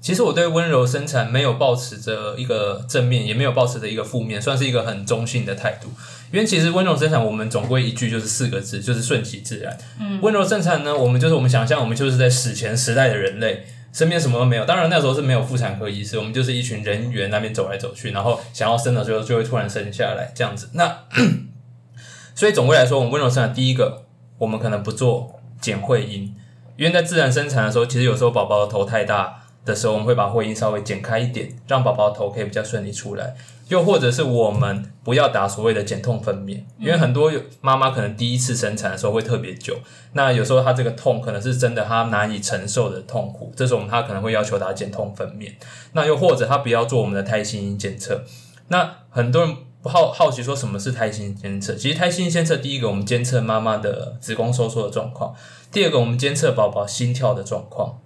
[0.00, 5.90] 其实我对温柔生产没有抱持着一个正面，也没有抱持着一个负面，算是一个很中性的态度。
[6.30, 9.76] 因为其实温柔生产，我们总归一句就是四个字，就是顺其自然。
[9.98, 14.64] 嗯，温柔生产呢，我们就是我们想象，我们就是在史前时代的人类，身边什么都没有。
[14.64, 20.68] 当然那时候是没有妇产科医师，我们就是一群人员那边走来走去，然后想要生的时候就会突然生下来这样子。
[20.74, 21.04] 那
[22.34, 24.04] 所以总归来说，我们温柔生产第一个，
[24.38, 26.34] 我们可能不做剪会阴，
[26.76, 33.34] 因为在自然生产的时候，其实有时候宝宝的头太大的时候，我们会把会阴稍微剪开一点，让宝宝头可以比较顺利出来。
[33.68, 39.76] 又或者是我们不要打所谓的减痛分娩，因为很多妈妈可能第一次生产的时候会特别久，
[40.12, 45.52] 那有时候她这个痛可能是真的她难以承受的痛苦，这种她可能会要求打减痛分娩。
[45.92, 48.24] 那又或者她不要做我们的胎心音监测，
[48.68, 51.74] 那很多人不好好奇说什么是胎心监测？
[51.74, 55.34] 其实胎心监测，第一个我们监测妈妈的子宫收缩的状况，
[55.70, 57.98] 第二个我们监测宝宝心跳的状况。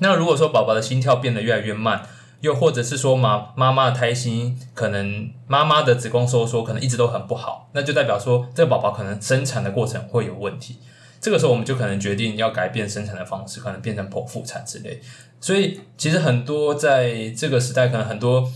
[0.00, 2.06] 那如果说宝宝的心跳变得越来越慢，
[2.40, 10.76] 又或者是说妈妈妈的胎心可能妈妈的子宫收缩可能一直都很不好，那就代表说这个宝宝可能生产的过程会有问题。
[11.18, 15.00] 这个时候我们就可能决定要改变生产的方式，可能变成剖腹产之类。
[15.40, 18.48] 所以其实很多在这个时代，可能很多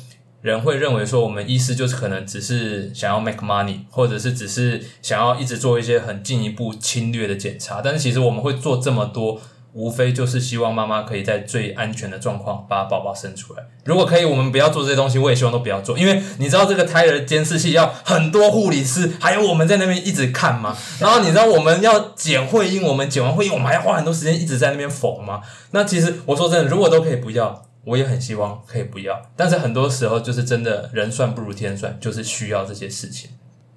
[0.42, 7.80] 人会认为说，我们医师就是可能只是想要 make money，或者是只是想要一直做一些很进一步侵略的检查。
[7.82, 9.40] 但是其实我们会做这么多，
[9.72, 13.64] 无非就是希望妈妈可以在最安全的状况把宝宝生出来。
[13.85, 20.76] 如果可以，我们不要做这些东西，我也希望都不要做，因为你知道这个胎儿监视器要很多护理师，还有我们在那边一直看吗？
[21.00, 25.40] 然后你知道我们要剪会阴，我们剪完会阴，我们还要花很多时间一直在那边缝吗？
[25.70, 27.66] 那其实我说真的，如果都可以不要。
[27.83, 33.30] 我也很希望可以不要，但是很多时候就是真的人算不如天算，就是需要这些事情。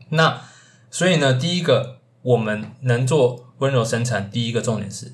[0.09, 0.41] 那
[0.91, 5.13] 所以呢，第一个我们能做温柔生产，第一个重点是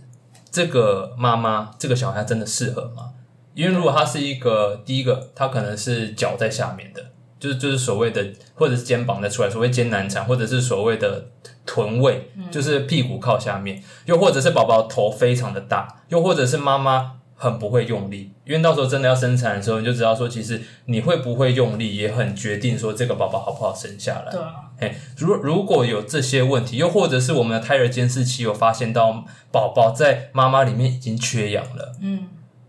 [0.51, 3.11] 这个妈妈这个小孩真的适合吗？
[3.53, 7.03] 因为如果他是一个第一个，他可能是脚在下面的，
[7.39, 11.27] 就是就是所谓的或者是肩膀在出来，所谓肩难产，或者是所谓的
[11.65, 17.15] 臀位，就是屁股靠下面，又或者是宝宝头非常的大，又或者是妈妈。
[17.41, 24.29] 很不会用力，因为到时候真的要生产的时候，你就知道说，其实你会不会用力，也很决定说这个宝宝好不好生下来。
[24.29, 32.27] 对啊，嘿，如如果有这些问题，又或者是我们的胎儿监视器有发现到宝宝在妈妈里面已经缺氧了，嗯，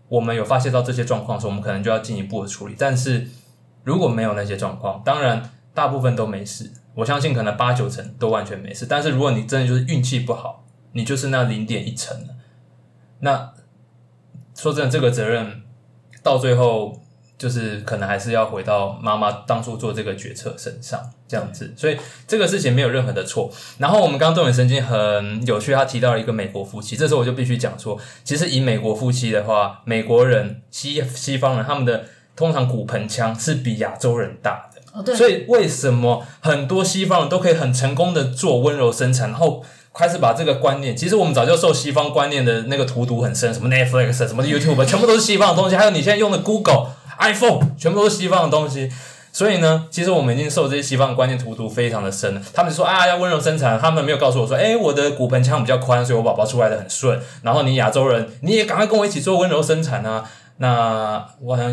[0.09, 2.75] 我们有发现到这些状况的时候，我们可能就要进一步的处理。
[2.77, 3.27] 但是
[3.83, 8.85] 如果没有那些状况，当然大部分都没事，我相信可能八九成都完全没事。
[8.85, 12.35] 但是如果你真的就是运气不好，你就是那零点一成了，
[13.19, 13.53] 那
[14.53, 15.61] 说真的，这个责任
[16.21, 17.01] 到最后
[17.41, 21.73] 就是可能还是要回到妈妈当初做这个决策身上，这样子。
[21.75, 23.51] 所以这个事情没有任何的错。
[23.79, 34.79] 然后我们刚刚动眼神经很有趣，他提到了一个美国夫妻，这时候我就必须讲说，其实以美国夫妻的话，美国人西西方人他们的通常骨盆腔是比亚洲人大的。
[34.93, 39.63] 哦对，所以为什么很多西方人都可以很成功的做温柔生产，然后
[39.95, 46.89] 开始把这个观念，其实我们早就受西方观念的那个荼毒很深，什么 Netflix、什么 YouTube，全部都是西方的东西，还有你现在用的 Google、
[47.21, 48.91] iPhone，全部都是西方的东西。
[49.33, 52.41] 所以呢，其实我们已经受这些西方的观念荼毒非常的深了。
[52.53, 57.17] 他们就说啊，要温柔生产，他们没有告诉我说，哎，我的骨盆腔比较宽，所以我宝宝出来的很顺。
[57.41, 60.29] 然后你亚洲人，你也赶快跟我一起做温柔生产啊。
[60.57, 61.71] 那我好像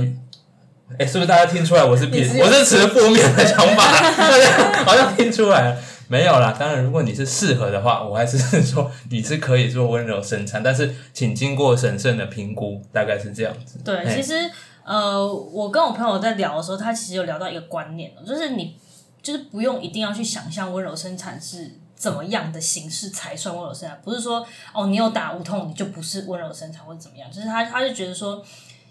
[0.98, 4.00] 哎，是不是大家听出来我是我是持负面的想法？
[4.16, 5.76] 大 家好像听出来了。
[6.10, 13.78] 没有啦，当然，如果你是适合的话，我还是说你是可以做温柔生产，但是请经过审慎的评估，大概是这样子。
[13.84, 14.50] 对，其实
[14.88, 18.74] 呃，我跟我朋友在聊的时候，他其实有聊到一个观念，就是你
[19.20, 28.42] 就是不用一定要去想象温柔生产是怎么样的形式才算温柔生产，不是说哦你有打无痛你就不是温柔生产或者怎么样，就是他他就觉得说。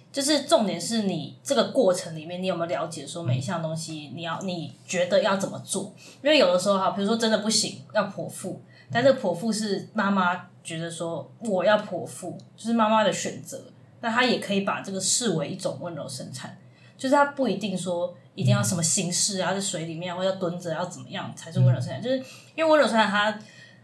[0.10, 5.94] 就是重点是你这个过程里面，你有没有了解说每一项东西，你要你觉得要怎么做？
[6.24, 8.60] 因为有的时候哈，比如说真的不行，要剖腹，
[8.92, 13.62] 但是剖腹是妈妈觉得说我要剖腹，就是妈妈的选择，
[14.02, 16.58] 那他也可以把这个视为一种温柔生产，
[16.98, 22.18] 就是他不一定说一定要什么形式啊，在水里面或者要蹲着要怎么样才是温柔生产，就是
[22.56, 23.40] 因为温柔生产它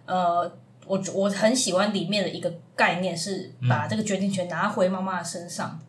[0.06, 0.58] 呃。
[0.86, 5.80] 我我很喜欢里面的一个概念是把这个决定权拿回妈妈的身上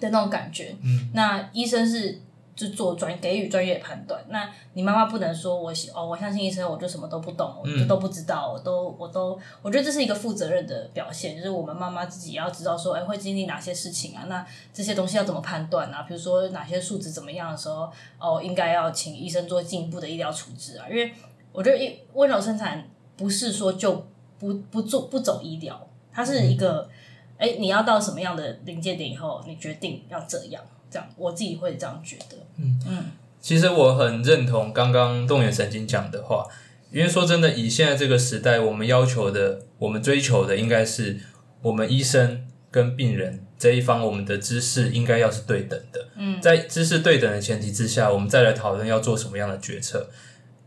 [0.00, 0.74] 的那种感觉。
[1.14, 2.20] 那医生是
[2.54, 4.22] 就做专给予专业判断。
[4.28, 14.24] 那你妈妈不能说我哦，我相信医生，我就什么都不懂，我就都不知道，我都我都我觉得这是一个负责任的表现，就是我们妈妈自己要知道说，哎，会经历哪些事情啊？
[14.28, 16.02] 那这些东西要怎么判断啊？
[16.08, 20.86] 比如说哪些数值怎么样的时候，哦，应该要请医生做进一步的医疗处置啊？
[20.88, 21.12] 因为
[21.52, 24.06] 我觉得一温柔生产不是说就。
[24.42, 25.80] 不不做不走医疗，
[26.12, 26.90] 它是一个，
[27.38, 30.60] 哎，你要到什么样的临界点以后，你决定要这样，
[30.92, 32.36] 这样我自己会这样觉得。
[32.58, 33.04] 嗯嗯，
[33.40, 36.46] 其实我很认同刚刚动眼神经讲的话，
[36.90, 41.18] 因为说真的，以现在这个时代，我们要求的，我们追求的，应该是
[41.62, 46.08] 我们医生跟病人这一方，我们的知识应该要是对等的。
[46.16, 50.10] 嗯，在知识对等的前提之下，我们再来讨论要做什么样的决策。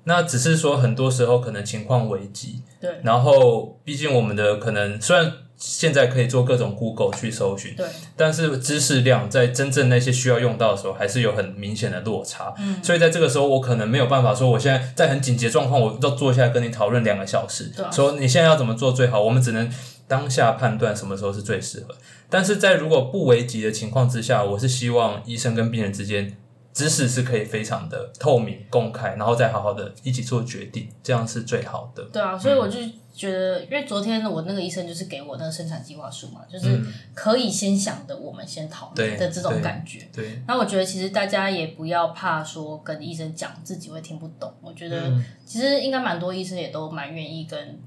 [0.07, 2.99] 那只是说，很多时候可能情况危急，对。
[3.03, 7.85] 然后，毕竟我们的可能虽然现在可以做各种 Google 去搜寻，对。
[8.17, 12.53] 但是知识量在真正那些需要用到的时候，还是有很明显的落差。
[12.57, 12.83] 嗯。
[12.83, 19.21] 所以在这个时候，我可能没有办法说，我现在在很紧急状况，我要坐下来跟你讨论两个小时，说你现在要怎么做最好。
[19.21, 19.71] 我们只能
[20.07, 21.95] 当下判断什么时候是最适合。
[22.29, 26.35] 但是在如果不危急的情况之下，我是希望医生跟病人之间。
[26.76, 32.03] 知识是可以非常的透明公开，然后再好好的一起做决定，这样是最好的。
[32.11, 32.78] 对啊，所以我就
[33.15, 36.78] 觉得，因为昨天我那个医生就是给我那个生产计划书嘛，就是
[37.13, 40.05] 可以先想的，我们先讨论的这种感觉。
[40.11, 40.41] 对。
[40.45, 45.13] 那我觉得其实大家也不要怕说跟医生讲自己会听不懂，我觉得
[45.45, 47.80] 其实应该蛮多医生也都蛮愿意跟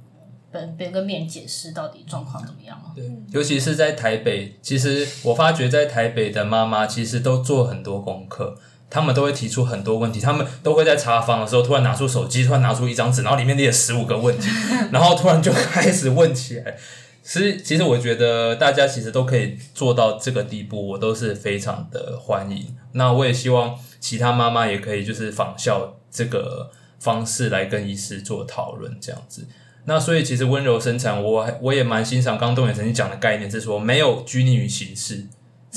[0.50, 8.58] 跟别跟病人解释到底状况怎么样对，尤其是在台北，其实我发觉在台北的妈妈其实都做很多功课。
[8.90, 14.48] 他们都会提出很多问题，他们都会在查房的时候突然拿出手机，突然拿出一张纸，然后里面列了十五个问题，
[14.90, 16.76] 然后突然就开始问起来。
[17.22, 22.74] 其实，其实我觉得大家其实都可以做到这个地步，我都是非常的欢迎。
[22.92, 29.46] 那我也希望其他妈妈也可以就是仿效这个方式来跟医师做讨论，这样子。
[29.84, 35.26] 那所以其实温柔生产，我我也蛮欣赏刚东野曾经讲的概念，是说没有拘泥于形式。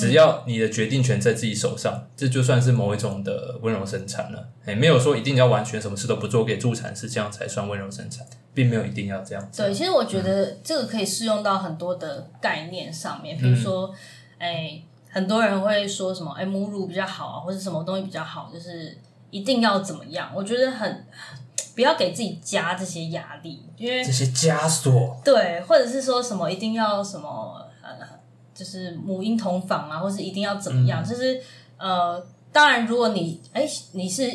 [0.07, 4.49] 只要你的决定权在自己手上，这就算是某一种的温柔生产了。
[4.65, 9.49] 哎，没有说一定要完全什么事都不做给助产士，这样才算温柔生产，并没有一定要这样。
[9.55, 13.93] 对，其实我觉得这个可以适用到很多的概念上面，比如说，
[14.37, 18.97] 哎，很多人会说什么，哎，母乳比较好啊，或者什么东西比较好，就是
[19.29, 20.31] 一定要怎么样？
[20.35, 21.05] 我觉得很
[21.75, 25.19] 不要给自己加这些压力，因为这些枷锁。
[25.23, 27.67] 对，或者是说什么一定要什么。
[28.61, 31.03] 就是母婴同房啊，或是一定要怎么样？
[31.03, 31.41] 就是
[31.77, 34.31] 呃，当然，如果你哎你是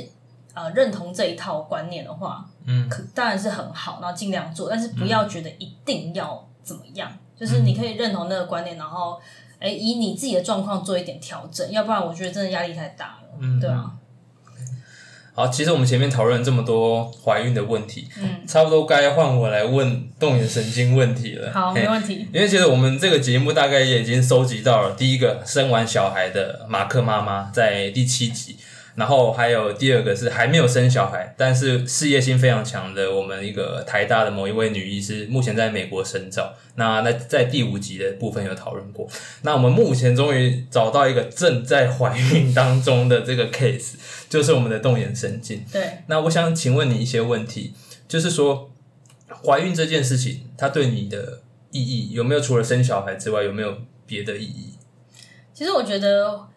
[0.53, 7.09] 呃认同这一套观念的话，嗯，可当然是很好，然后尽量做，但是不要觉得一定要怎么样。
[7.39, 9.21] 就是你可以认同那个观念，然后
[9.61, 13.93] 哎以你自己的状况做一点调整，要不然我觉得真的压力太大了，嗯对啊。
[15.37, 21.53] 好，其实我们前面讨论这么多怀孕的问题，嗯，差不多该换我来问动眼神经问题了。
[21.53, 22.27] 好，没问题。
[22.33, 28.57] 因为其实我们这个节目大概也已经收集到了第一个生完小孩的马克妈妈，在第七集。
[28.97, 36.55] 然后还有第二个是还没有生小孩，但是事业心非常强的我们一个台大的某一位女医师，目前在美国深造。
[36.77, 39.07] 那那在第五集的部分有讨论过。
[39.43, 43.97] 那我们目前终于找到一个正在怀孕当中的这个 case，
[44.31, 45.63] 就是我们的动眼神经。
[45.71, 45.99] 对。
[46.07, 47.75] 那我想请问你一些问题，
[48.09, 48.71] 就是说
[49.45, 53.77] 怀孕这件事情，它对你的意义有没有除了生小孩之外，有没有
[54.07, 54.75] 别的意义？
[55.53, 56.49] 其实我觉得。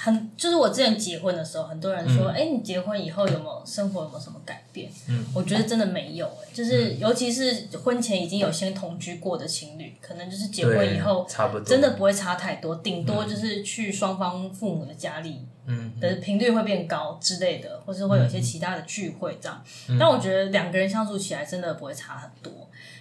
[0.00, 19.64] 很就是我之前结婚的时候，很多人说：“哎，你结婚以后有没有生活有没有什么改变？”嗯，我觉得真的没有哎，就是尤其是婚前已经有先同居过的情侣，可能就是结婚以后差不多真的不会差太多，顶多就是去双方父母的家里，嗯，的频率会变高之类的，或是会有一些其他的聚会这样。
[19.98, 22.52] 但我觉得两个人相处起来真的不会差很多。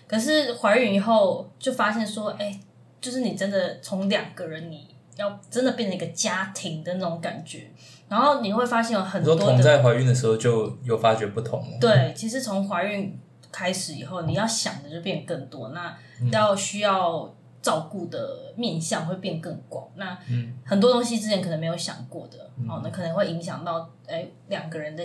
[0.08, 2.60] 可是怀孕以后就发现说：“哎，
[3.00, 4.88] 就是你真的从两个人你。”
[5.18, 7.70] 要真的变成一个家庭的那种感觉，
[8.07, 11.78] 然后你会发现有很多同在怀孕的时候就有发觉不同了。
[11.82, 13.20] 对，其实从怀孕
[13.51, 15.97] 开始以后，你要想的就变更多，那
[16.32, 19.88] 要需要照顾的面向会变更广。
[19.95, 20.18] 那
[20.63, 25.03] 很多东西之前可能没有想过的，哦，那可能会影响到哎两个人的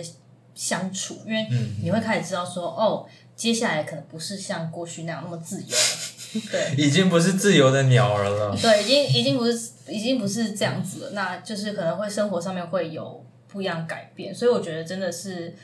[0.53, 1.47] 相处，因为
[1.81, 3.05] 你会开始知道说，哦，
[3.35, 6.12] 接下来可能不是像过去那样那么自由了，
[6.51, 6.75] 对。
[6.77, 8.55] 已经不是自由的鸟儿了。
[8.55, 15.55] 对，已经已经不是已经不是这样子了，那就是可能会生活上面会有不一样改变，所以我觉得真的是，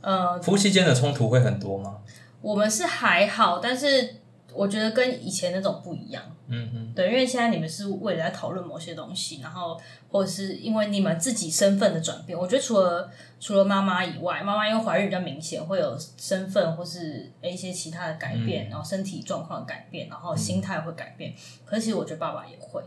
[0.00, 1.98] 呃，夫妻间的冲突会很多吗？
[2.40, 4.16] 我们是还好，但是
[4.52, 6.22] 我觉得跟以前那种不一样。
[6.48, 9.78] 嗯嗯，对，因为现在你们是为了在讨论某些东西，然后
[10.10, 12.38] 或者是因为你们自己身份的转变。
[12.38, 21.34] 我觉得除了除了妈妈以外，妈妈因为怀孕比较明显，会有身份或是一些其他的改变，然后身体状况改变，然后心态会改变。
[21.64, 22.82] 可是其实我觉得爸爸也会，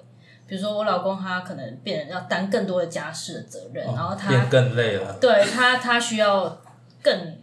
[0.48, 5.18] 比如说我老公他可能变得要担更多的家事的责任，然后他变更累了。
[5.20, 6.62] 对他他需要
[7.02, 7.38] 更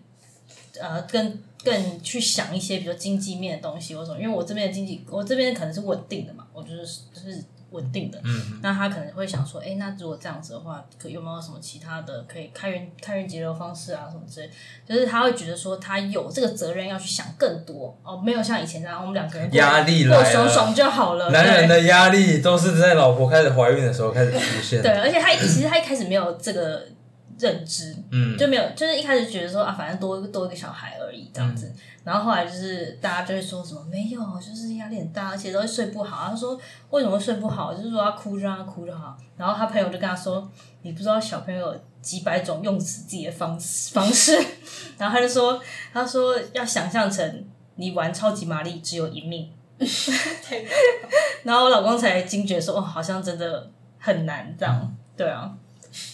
[0.81, 1.39] 呃更。
[1.65, 8.19] 更去想一些比如经济面的东西或什么，因为我这边的经济，我这边可能是稳定的嘛，我就是就是稳定的。
[8.25, 8.61] 嗯。
[8.63, 14.51] 那他可能会想说，哎，那如果这样子的话，可有没有什么其他的可以开源开源节流方式啊，什么之类？
[14.87, 21.31] 就是他会觉得说，他有这个责任要去想更多哦，没有像以前那样，我们两个人压力过爽爽就好了。
[21.31, 24.83] 男人的压力都是在老婆开始怀孕的时候开始出现。
[24.83, 26.83] 对，而且他其实他一开始没有这个。
[27.39, 31.73] 认知，嗯，就没有，就是一开始觉得说啊，反正多多一个小孩而已这样子，
[32.05, 36.29] 然后后来就是大家就会说什么没有，就是压力很大，而且都会睡不好。
[36.31, 36.59] 他说
[36.91, 37.73] 为什么会睡不好？
[37.75, 39.17] 就是说他哭就让他哭就好。
[39.37, 40.51] 然后他朋友就跟他说，
[40.83, 44.37] 你不知道小朋友几百种用死自己的方式方式。
[44.99, 45.61] 然后他就说，
[45.93, 47.45] 他说要想象成
[47.77, 49.51] 你玩超级玛丽只有一命。
[51.45, 55.55] 然后我老公才惊觉说，哦，好像真的很难这样，对啊。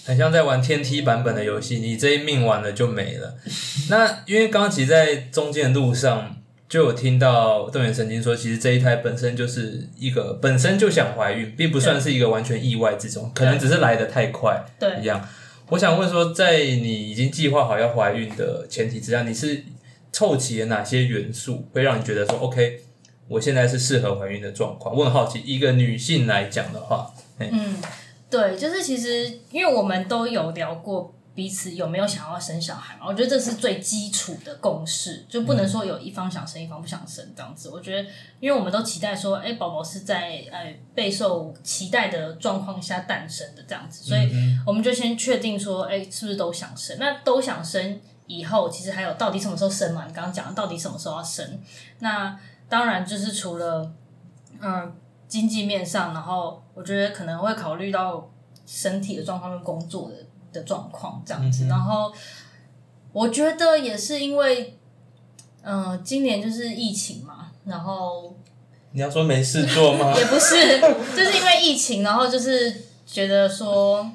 [0.04, 3.34] 很像在玩天梯版本的游戏，你这一命完了就没了。
[3.90, 6.36] 那因为刚刚其实，在中间的路上
[6.68, 14.64] 就有听到动员神经说，其实这一胎本身就是一个本身就想怀孕，并不算是一个完全意外之中，可能只是来的太快。
[14.78, 15.26] 对，一样。
[15.70, 19.64] 我想问说，在你已经计划好要怀孕的前提之下，你是
[20.12, 22.80] 凑齐了哪些元素，会让你觉得说，OK，
[23.28, 24.94] 我现在是适合怀孕的状况？
[24.94, 27.76] 我很好奇，一个女性来讲的话，嗯。
[28.30, 37.70] 对，就是其实，因为我们都有聊过彼此有没有想要生小孩嘛，我觉得这是最基础的共识，就不能说有一方想生，一方不想生这样子。
[37.70, 38.08] 我觉得，
[38.40, 44.30] 因为我们都期待说，哎，宝宝是在呃备受期待的状况下诞生的这样子，所以
[44.66, 46.96] 我们就先确定说，哎，是不是都想生？
[46.98, 50.04] 那都想生以后，其实还有到底什么时候生嘛？
[50.06, 51.60] 你刚刚讲到底什么时候要生？
[52.00, 53.92] 那当然就是除了
[54.60, 54.96] 嗯。
[55.34, 58.30] 经济面上，然后我觉得可能会考虑到
[58.64, 60.14] 身体的状况跟工作的
[60.52, 62.12] 的状况这样子，然后
[63.12, 64.78] 我觉得也是因为，
[65.64, 68.32] 嗯，今年就是疫情嘛，然后
[68.92, 70.14] 你要说没事做吗？
[70.16, 70.80] 也不是，
[71.16, 72.72] 就是因为疫情，然后就是
[73.04, 74.08] 觉得说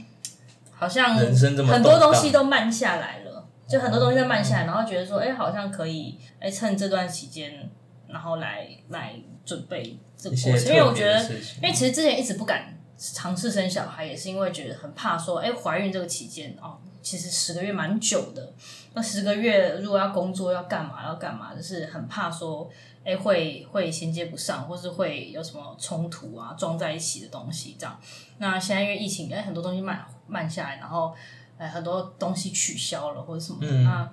[0.72, 7.70] 好像人生这么很多东西都慢下来了，就很多东西都慢下来，然后觉得说，哎，好像可以，哎，趁这段期间，
[8.08, 9.16] 然后来来
[9.50, 9.98] 准备。
[10.22, 11.24] 这个过程，因为我觉得，
[11.62, 18.54] 因为其实之前一直不敢尝试生小孩，也是因为觉得很怕说，哎，怀孕这个期间哦，其实十个月蛮久的。
[18.94, 22.70] 那十个月如果要工作要干嘛要干嘛，就是很怕说，
[23.06, 27.98] 哎，会会衔接不上，或是会有什么冲突啊，撞在一起的东西这样。
[28.40, 31.16] 那现在因为疫情，哎，很多东西慢慢下来，然后
[31.58, 34.10] 哎，很多东西取消了或者什么，那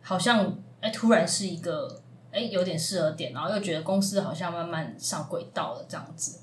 [0.00, 2.00] 好像哎，突然是一个。
[2.32, 6.38] 哎，有点适合点，然后又觉得公司好像慢慢上轨道了这样子。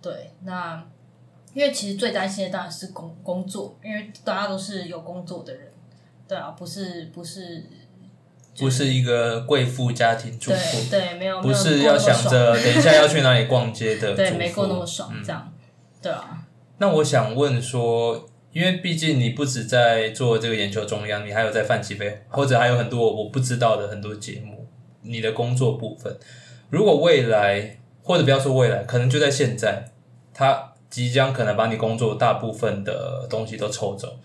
[0.00, 0.82] 对，那
[1.54, 5.68] 因为其实最担心的当然是工工作，因为大家都是有工作的人，
[6.26, 7.64] 对啊，不是不是
[8.58, 15.52] 不是一个贵妇家庭主妇，对，没有不是要想着等一下要去哪里逛街的，对，没过那么爽，这样，
[16.00, 16.44] 对啊。
[16.78, 24.61] 那我想问说，因为毕竟你不止在做这个研究中央，你还有在泛起飞，或者还有很多我不知道的很多节目。
[25.02, 26.16] 你的工作部分，
[26.70, 29.90] 如果未来或者不要说未来，可能就在现在，
[30.32, 34.16] 他即将可能把你工作大部分的东西都抽走，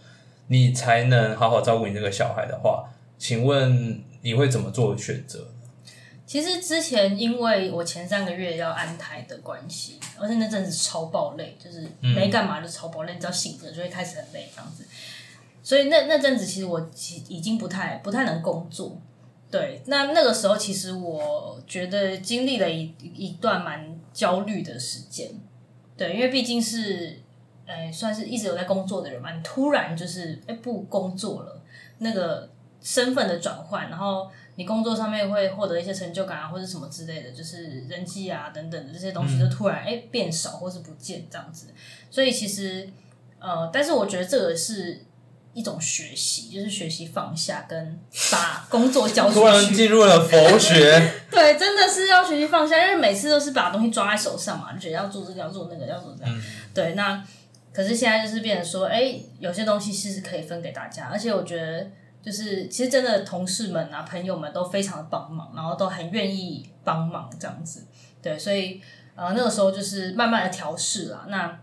[0.48, 5.48] 你才能好好照顾你这个小孩的话，请问你会怎么做选择？
[6.26, 14.84] 其实之前因为我前三个月要安胎的关系，而且那阵子超爆累，就是没干嘛就超爆累，你只要醒着就会开始很累这样子，
[15.64, 19.00] 所以那那阵子其实我其已经不太不太能工作。
[19.50, 25.32] 对，那那个时候其实我觉得经历了一一段蛮焦虑的时间，
[25.96, 27.18] 对，因为毕竟是，
[27.66, 31.62] 哎，算是一直有在工作的人嘛，你突然就是哎不工作了，
[32.00, 32.50] 那个
[32.82, 41.68] 身份的转换，然后你工作上面会获得一些成就感啊，或者什么之类的，就是人际啊等等的这些东西，就突然哎、变少或是不见这样子。
[42.12, 42.90] 所以其实
[43.40, 45.06] 呃，但是我觉得这个是
[45.58, 48.00] 一种学习，就是学习放下跟
[48.32, 49.74] 把工作交出 突然。
[49.74, 56.42] 进入了佛学， 对，真的是要学习放下，因为每次都是把东西抓在手上嘛，就觉得要做这个，要做那个，要做这样。
[56.76, 57.26] 对，那
[57.74, 61.90] 可是现在就是变成说，哎、有些东西是可以分给大家，而且我觉得
[62.22, 67.84] 就是其实真的同事们啊、朋友们都非常的帮忙，然后都很愿意帮忙这样子。
[68.22, 68.80] 对，所以
[69.16, 71.60] 呃那个时候就是慢慢的调试啦，那。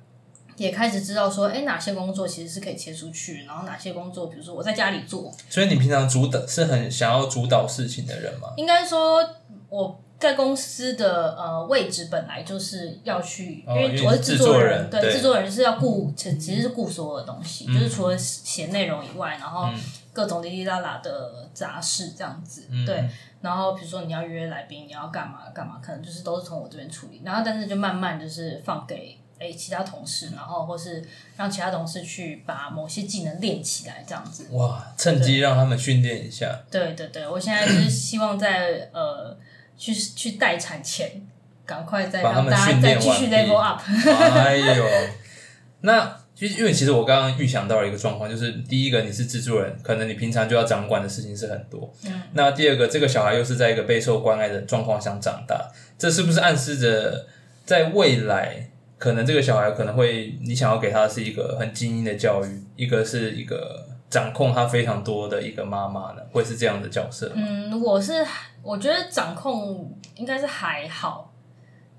[0.56, 8.50] 也开始知道说，哎，哪些工作其实是可以切出去，然后哪些工作，比如说我在家里做，所以你平常主导是很想要主导事情的人吗？
[8.56, 9.28] 应该说
[9.68, 19.68] 我在公司的呃位置本来就是要去，哦因为我是制制作人，作人对对制作人是要顾，其其实是顾所有的东西，嗯就是除了写内容以外，然后
[20.12, 23.04] 各种滴滴答答的杂事这样子，嗯对。
[23.42, 29.18] 然后比如说你要约来宾，你要干嘛干嘛，可能就是都是从我这边处理，然后但是就慢慢就是放给。
[29.44, 31.04] 诶其他同事，然后或是
[31.36, 34.46] 让其他同事去把某些技能练起来，这样子。
[34.52, 36.60] 哇，趁机让他们训练一下。
[36.70, 39.36] 对对对，我现在就是希望在呃
[39.76, 41.22] 去去待产前，
[41.66, 43.80] 赶快再把他们让大家再继续 level up。
[44.08, 44.84] 哎呦，
[45.82, 51.92] 那其实因为其实我刚刚预想到了一个状况，就是第一个你是制作人，可能你平常就要掌管的事情是很多。
[52.04, 52.22] 嗯。
[52.32, 57.26] 那第二个，这个小孩又是在一个备受关爱的状况下长大，这是不是暗示着
[57.64, 58.68] 在未来，
[59.04, 66.22] 可能这个小孩可能会你想要给他是一个很精英的教育，一个是一个掌控他非常多的一个妈妈呢？
[66.32, 67.34] 会是这样的角色吗？
[67.36, 68.24] 嗯，我是
[68.62, 71.30] 我觉得掌控应该是还好，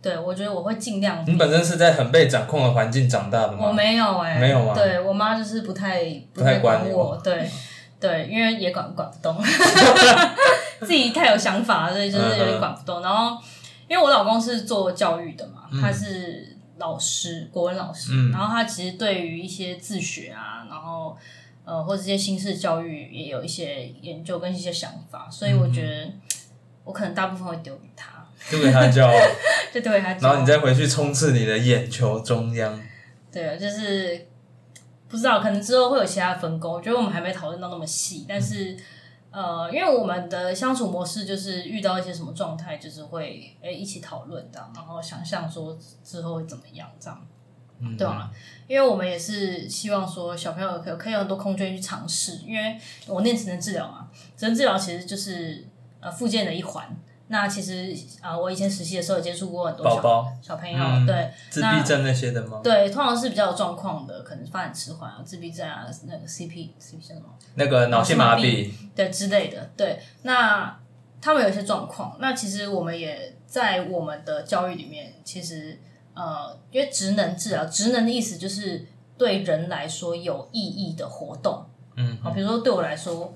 [0.01, 1.24] 对我觉得我会尽量。
[1.28, 3.68] 你本身是在很被掌控的环境长大的吗？
[3.68, 6.03] 我没有哎、没有吗对我妈就是不太
[6.34, 7.47] 不太管我，对
[7.99, 9.38] 对，因为也管管不动，
[10.82, 13.03] 自己太有想法，所以就是有点管不动。
[13.03, 13.38] 然后
[13.88, 21.17] 因为我老公是做教育的嘛，他是老师，国文老师，嗯然后他其实对于一些自学啊，然后
[21.63, 26.11] 呃或者这些新式教育也有一些研究跟一些想法，所以我觉得
[26.84, 29.13] 我可能大部分会丢给他，丢给他骄傲，
[29.73, 30.28] 就丢给他教。
[30.28, 32.82] 然后你再回去冲刺你的眼球中央。
[33.32, 34.28] 对啊，就是
[35.07, 36.73] 不知道，可能之后会有其他分工。
[36.73, 38.76] 我觉得我们还没讨论到那么细，但是
[39.36, 47.27] 呃，因为我们的相处模式就是遇到一些什么状态，就是会诶、一起讨论这样，然后想象说之后会怎么样这样，
[47.97, 48.31] 对啊，
[48.65, 55.67] 因为我们也是希望说小朋友可可以有很多空间去尝试，因为我念职能治疗嘛，职能治疗其实就是
[55.99, 56.95] 呃附件的一环。
[57.28, 62.61] 那其实啊、呃我以前实习的时候也接触过很多小宝宝小朋友，嗯对，自闭症那些的吗？
[62.63, 67.30] 对，通常是比较有状况的，可能发展迟缓啊、自闭症啊、那个 CP CP 症什么？
[67.55, 69.71] 那个脑性麻痹，对之类的。
[69.76, 70.80] 对，那
[71.19, 75.80] 他们有一些状况，那其实我们也在我们的教育里面，其实
[76.13, 78.86] 呃，因为职能治疗，职能的意思就是
[79.17, 81.65] 对人来说有意义的活动。
[81.95, 83.34] 嗯，好，比如说对我来说。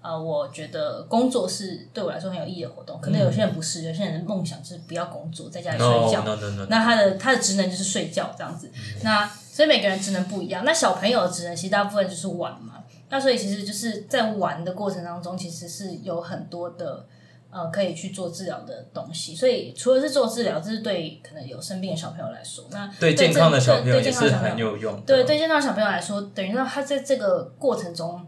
[0.00, 6.24] 呃，我觉得工作是对我来说很有意义的活动，可能有些人不是，有些人的梦想就是不要工作，在家里睡 no 觉。
[6.24, 8.70] no no no，那他的他的职能就是睡觉这样子。
[9.02, 10.64] 那所以每个人职能不一样。
[10.64, 12.74] 那小朋友的职能其实大部分就是玩嘛。
[13.10, 17.06] 那所以其实就是在玩的过程当中，其实是有很多的
[17.50, 19.34] 呃可以去做治疗的东西。
[19.34, 25.00] 所以除了是做治疗，这是对可能有生病的小朋友来说，那对健康的小朋友是健康小朋友很有用。
[25.06, 28.24] 对对，健康小朋友来说，等于说他在这个过程中，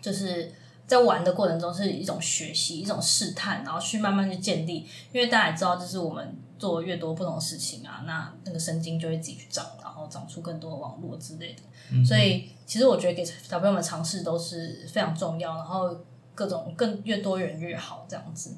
[0.00, 0.50] 就是
[0.86, 4.86] 在玩的过程中是一种学习，一种试探，然后去慢慢去建立。
[5.12, 12.04] 因为大家也知道，就是我们做越多不同的事情啊，那那个神经就会自己去长，然后长出更多的网络之类的。
[12.04, 15.96] 所以，其实我觉得给小朋友们尝试都是非常重要，然后
[16.34, 18.56] 各种更越多人越好，这样子，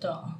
[0.00, 0.38] 对啊。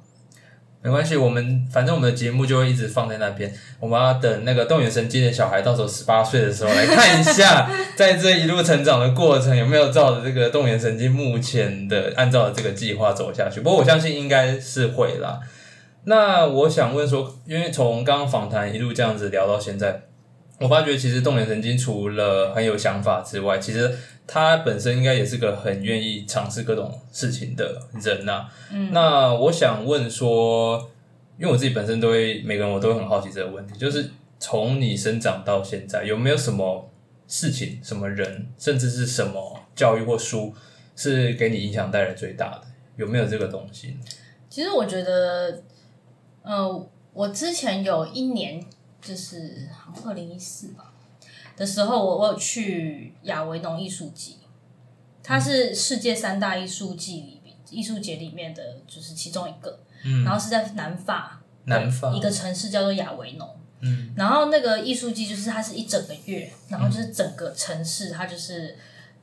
[0.83, 3.53] 没关系，我们反正我们的节目就会一直放在那边。
[3.79, 13.59] 我们要等那个动眼神经的小孩到时候十八岁的时候来看一下， 在这一路成长的过程有没有照着这个动眼神经目前的按照这个计划走下去。
[13.59, 15.39] 不过我相信应该是会啦。
[16.05, 20.03] 那我想问说，因为从刚刚访谈一路这样子聊到现在，
[20.59, 23.93] 我发觉其实动眼神经除了很有想法之外，其实
[24.27, 30.91] 他本身应该也是个很愿意尝试各种事情的人呐、嗯，那我想问说，
[31.39, 36.89] 因为我自己本身都会每个人我都会很好奇这个问题，就是从你生长到现在，有没有什么
[37.25, 40.53] 事情、什么人，甚至是什么教育或书，
[40.95, 42.63] 是给你影响带来最大的？
[42.97, 43.95] 有没有这个东西？
[44.49, 45.63] 其实我觉得，
[46.41, 48.61] 呃，我之前有一年，
[49.01, 49.69] 就是
[50.03, 50.86] 二零一四吧
[51.57, 54.37] 的时候，我我有去亚维农艺术季，
[55.21, 57.41] 它是世界三大艺术季里
[57.71, 63.49] 艺术节里面的就是其中一个，嗯然后是在南法，南法一个城市叫做亚维农。
[63.79, 68.75] 嗯，然后那个艺术季就是它是一整个月，然后就是整个城市它就是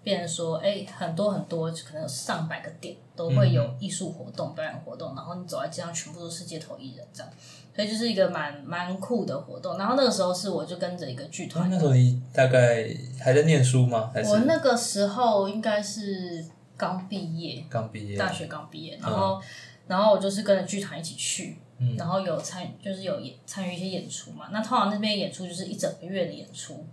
[0.05, 7.32] 变成说，哎，很多很多，可能有上百个点都会有艺术活动、表演活动，然后你走在街上全部都是街头艺人这样，
[7.74, 9.78] 所以就是一个蛮蛮酷的活动。
[9.78, 12.86] 然后那个时候是我就跟着一个剧团，那时候你大概
[13.18, 14.11] 还在念书吗？
[14.12, 16.44] 还是我那个时候应该是
[16.76, 18.18] 刚毕业，刚毕业？
[18.18, 19.40] 大学刚毕业，然后、
[19.86, 21.57] 然后我就是跟着剧团一起去，
[21.96, 24.48] 然后有参就是有演参与一些演出嘛。
[24.52, 26.84] 那通常那边演出就是一整个月的演出，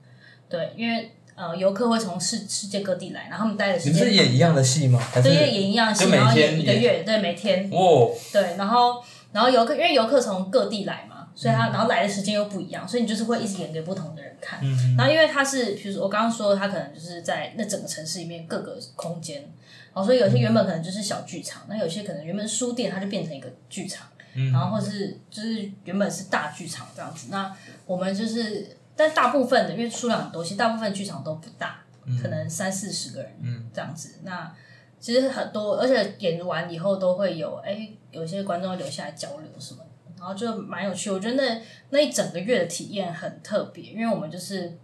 [0.48, 1.12] 对，因为
[1.42, 5.00] 呃游客会从世世界各地来，然后他们待的你时间们是演一样的戏吗？
[5.00, 14.60] 还是对，演一样的戏，然后演演一个月，对，每天哦，对，然后然后游客因为游客从各地来嘛，所以他然后来的时间又不一样，所以你就是会一直演给不同的人看。
[14.62, 24.06] 嗯然后因为他是，比如说我刚刚说，他可能就是在那整个城市里面各个空间，然后所以有些原本可能就是小剧场，那有些可能原本是书店，它就变成一个剧场，
[24.54, 27.28] 然后或是就是原本是大剧场这样子。
[27.32, 27.52] 那
[27.86, 31.80] 我们就是，但大部分的因为数量很多，其实大部分剧场都不大，
[32.22, 33.32] 可能三四十个人
[33.74, 34.20] 这样子。
[34.24, 34.54] 那
[35.00, 41.10] 其实很多，而且演完以后都会有，哎、有些观众会留下来交流什么的，然后就蛮有趣。
[41.10, 44.78] 我觉得那那一整个月的体验很特别，因为我们就是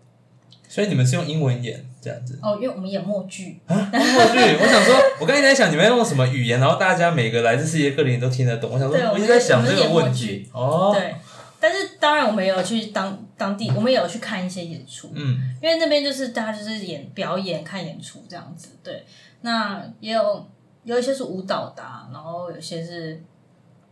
[0.68, 2.40] 所以你们是用英文演这样子？
[2.42, 8.72] 哦，因为我们演默剧啊，默剧，我想说，我刚才在想你们要用什么语言，然后大家每个来自世界各地人都听得懂。
[8.74, 10.50] 我想说，我一直在想这个问题。
[10.52, 11.14] 哦，对。
[11.60, 18.70] 但是当然，我们也有去当当地，我们也有去看一些演出，嗯，因为那边就是大家就是演表演、看演出这样子。
[18.84, 19.06] 对，
[19.42, 20.48] 那也有
[20.84, 23.22] 有一些是舞蹈的啊、然后有些是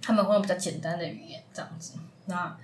[0.02, 1.94] 他们会用比较简单的语言这样子。
[2.26, 2.58] 那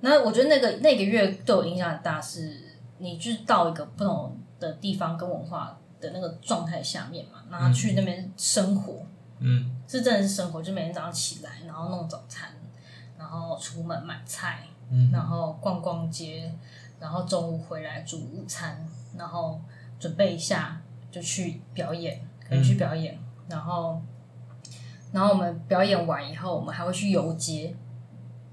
[0.00, 2.60] 那我觉得那个那个月对我影响很大，是
[2.98, 9.04] 你去到一个不同的地方跟文化的那个状态下面嘛，然后去那边生活，
[9.40, 12.48] 嗯，是真的是生活，就每天早上起来，然后弄早餐，
[13.18, 15.10] 然后出门买菜，嗯。
[15.12, 16.52] 然后逛逛街，
[17.00, 18.86] 然后中午回来煮午餐，
[19.16, 19.60] 然后
[19.98, 24.00] 准备一下就去表演，可以去表演，然后
[25.12, 27.74] 然后我们表演完以后，我们还会去游街，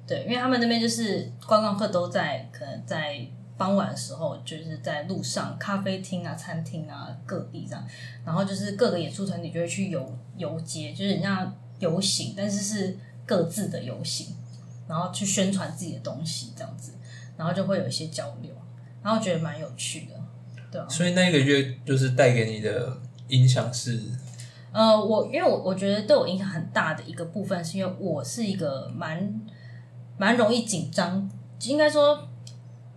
[0.06, 3.26] 对，因为他们那边就是观光客都在可能在
[3.58, 7.88] 傍晚的时候，就是在路上咖啡厅啊、餐厅啊各地这样，
[8.26, 14.36] 然后就是各个演出团体就会去游游街，就是很像游行，但是是各自的游行，
[14.92, 16.92] 然后去宣传自己的东西这样子，
[17.38, 18.54] 然后就会有一些交流，
[19.02, 20.14] 然后觉得蛮有趣的，
[20.70, 20.86] 对啊。
[20.90, 22.98] 所以那个月就是带给你的
[23.30, 23.98] 影响是，
[24.74, 29.42] 呃，我因为我我觉得对我影响很大的一个部分，是因为我是一个蛮
[30.18, 31.32] 蛮容易紧张，
[31.62, 32.28] 应该说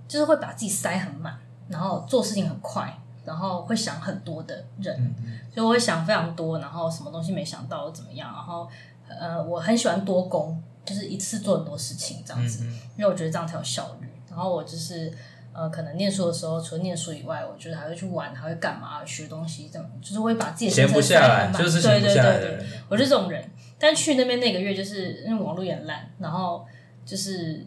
[0.08, 1.38] 就是会把自己塞很满，
[1.68, 2.92] 然后做事情很快，
[3.24, 5.14] 然后会想很多的人，
[5.54, 8.68] 所以我会想非常多，然后什么东西没想到怎么样，然后
[9.08, 12.64] 呃，我很喜欢多工，就是一次做很多事情这样子，
[12.96, 14.08] 因为我觉得这样才有效率。
[14.28, 15.12] 然后我就是
[15.52, 22.66] 呃，可能念书的时候，除了念书以外，我觉得还会去玩，还会干嘛，学东西，这样就是会把自己的闲不下来，就是对对闲不下来对对的人。
[22.88, 26.66] 我是这种人，但去那边那个月就是因为网络也很烂，然后
[27.06, 27.64] 就是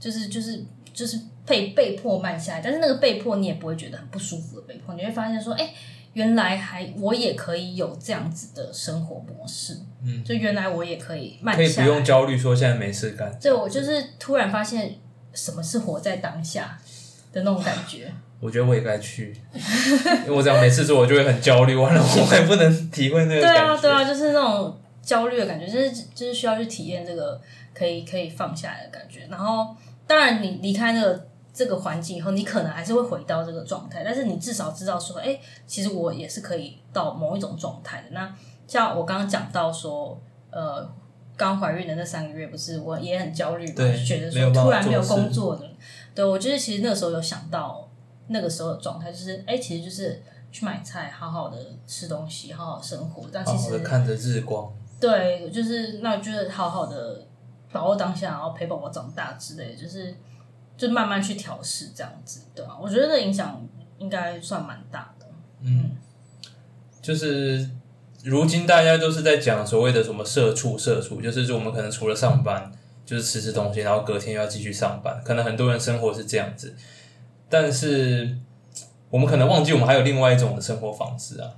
[0.00, 5.72] 就是就是就是被被迫慢下来，但是那个被迫你也不会觉得很不舒服的被迫，你会发现说，哎、
[6.16, 13.30] 原来还我也可以有这样子的生活模式，嗯，就原来我也可以慢可以不，用焦虑，说现在没事干。
[13.38, 14.94] 对我就是突然发现
[15.34, 16.78] 什么是活在当下
[17.34, 18.10] 的那种感觉。
[18.40, 19.36] 我觉得我也该去，
[20.24, 23.50] 因为我只要每次做，我就会很焦虑，完了我还不能体会那个对。
[23.50, 27.38] 啊，对啊，就是那种焦虑的感觉，就是就是需要去体验这个
[27.74, 29.26] 可以可以放下来的感觉。
[29.30, 38.10] 然后，当然你离开那个这个环境以后，你可能还是会回到这个状态，但是你至少知道说，哎、其实我也是可以到某一种状态的。
[38.10, 38.32] 那
[38.68, 40.88] 像我刚刚讲到说，呃。
[41.38, 45.68] 刚怀孕的那三个月，不是我也很焦虑嘛，对觉得说突然没有工作的，
[46.14, 47.86] 对我觉得其实那个时候有想到
[48.28, 53.24] 那个时候的状态，就是哎、其实就是去买菜，好好的吃东西，好好生活。
[53.30, 57.26] 但好其实看着日光，对，就是那就是好好的
[57.70, 60.16] 把握当下，然后陪宝宝长大之类的，就是
[60.76, 63.66] 就慢慢去调试这样子，对吧、我觉得这影响
[63.98, 65.26] 应该算蛮大的。
[65.62, 65.90] 嗯
[67.00, 67.70] 就是
[68.24, 72.72] 如今大家都是在讲所谓的什么社畜，社畜就是我们可能除了上班
[73.04, 76.74] 就是吃吃东西，然后隔天又要继续上班，可能很多人生活是这样子，
[77.48, 78.36] 但是
[79.08, 81.50] 我们可能忘记我们还有另外一种的生活方式啊。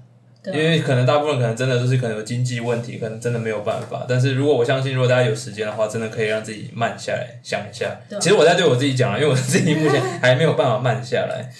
[0.53, 4.05] 因为可能大部分可能真的就是可能有经济问题，可能真的没有办法。
[4.09, 8.01] 但是如果我相信，如果大家有时间的话，真的可以让自己慢下来，想一下。
[8.21, 11.51] 其实我在对我自己讲了，因为我自己目前还没有办法慢下来。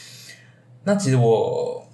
[0.85, 1.87] 那其实我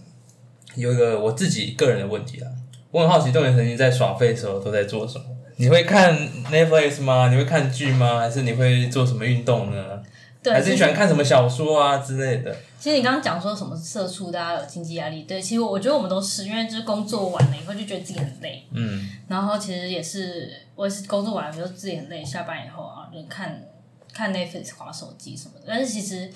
[0.77, 2.47] 有一个我自己个人的问题啊，
[2.91, 5.25] 我很好奇，动员神经在耍废的时候都在做什么？
[5.57, 6.17] 你会看
[6.51, 7.29] Netflix 吗？
[7.31, 8.19] 你会看剧吗？
[8.19, 10.03] 还是你会做什么运动呢？
[10.45, 12.55] 对，还是你喜欢看什么小说啊之类的？
[12.79, 23.67] 其实你刚刚讲说什么社畜，大家有经济压力，对，其实我我觉得我们都是，因为就是工作完了以后就觉得自己很累，嗯，然后其实也是我也是工作完了以后自己很累，下班以后啊就看
[24.13, 26.31] 看 Netflix、划手机什么的，但是其实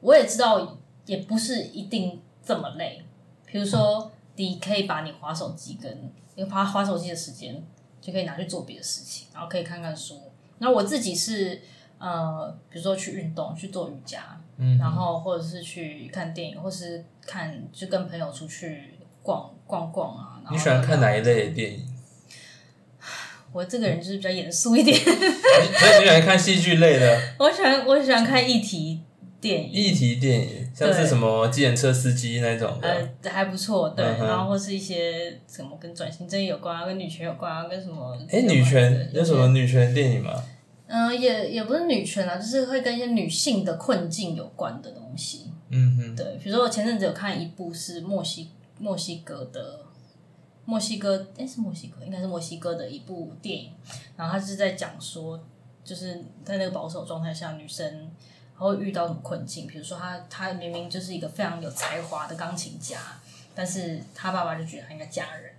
[0.00, 3.02] 我也知道也不是一定这么累，
[3.44, 7.62] 比如说你可以把你划手机跟你划划手机的时间
[8.00, 10.18] 就可以拿去做别的事情，然后可以看看书。
[10.56, 11.60] 那我自己是
[12.00, 20.40] 呃，比如说去运动、去做瑜伽，嗯然后或者是去看电影，或是看就跟朋友出去逛逛逛啊。
[20.42, 21.86] 然后你喜欢看哪一类的电影？
[23.52, 29.00] 我这个人就是比较严肃一点， 所以你喜欢看戏剧类的我喜欢我喜欢看议题
[29.40, 32.88] 电影，议题电影，像是什么计程车司机那种的。
[32.88, 38.16] 呃还不错，对，嗯然后或是一些什么跟转型正义有关啊，跟女权有关啊，跟什么？
[38.30, 39.48] 哎、女权有什么？
[39.48, 40.32] 女权电影吗？
[40.92, 45.52] 嗯、也也不是女权啊，就是会跟一些女性的困境有关的东西。
[45.68, 49.78] 嗯哼，对，比如说我前阵子有看一部是墨西墨西哥的，
[50.64, 53.72] 墨西哥诶是墨西哥，应该是墨西哥的一部电影，
[54.16, 55.40] 然后他是在讲说，
[55.84, 58.10] 就是在那个保守状态下，女生
[58.58, 62.98] 她会遇到什么困境，比如说她她明明就是一个非常有才华的钢琴家，
[63.54, 65.49] 但是她爸爸就觉得她应该嫁人。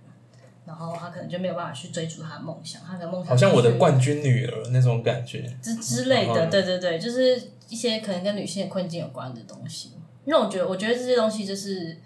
[0.64, 5.42] 然后他可能就没有办法去追逐他的梦想，他的梦想好像我的冠军女儿那种感觉。
[5.60, 9.92] 之之类的，对对对，就是一些可能跟女性的困境有关的东西。
[10.24, 11.98] 因为我觉得，我觉得这些东西就是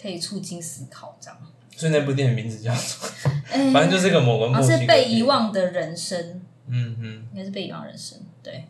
[0.00, 1.36] 可以促进思考，这样。
[1.76, 3.72] 所以那部电影名字叫什么？
[3.74, 5.22] 反正就是个某个好像墨西哥是被遗。
[5.24, 7.26] 忘的人生，嗯嗯。
[7.32, 8.66] 应该是被遗忘的人生，对，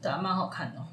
[0.00, 0.86] 对啊，蛮好看的哦。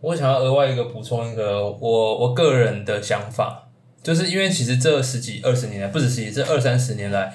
[0.00, 3.63] 我想要额外一个补充一个我我个人的想法，
[4.04, 7.34] 就是因为其实这十几二十年来，不止十几，这二三十年来，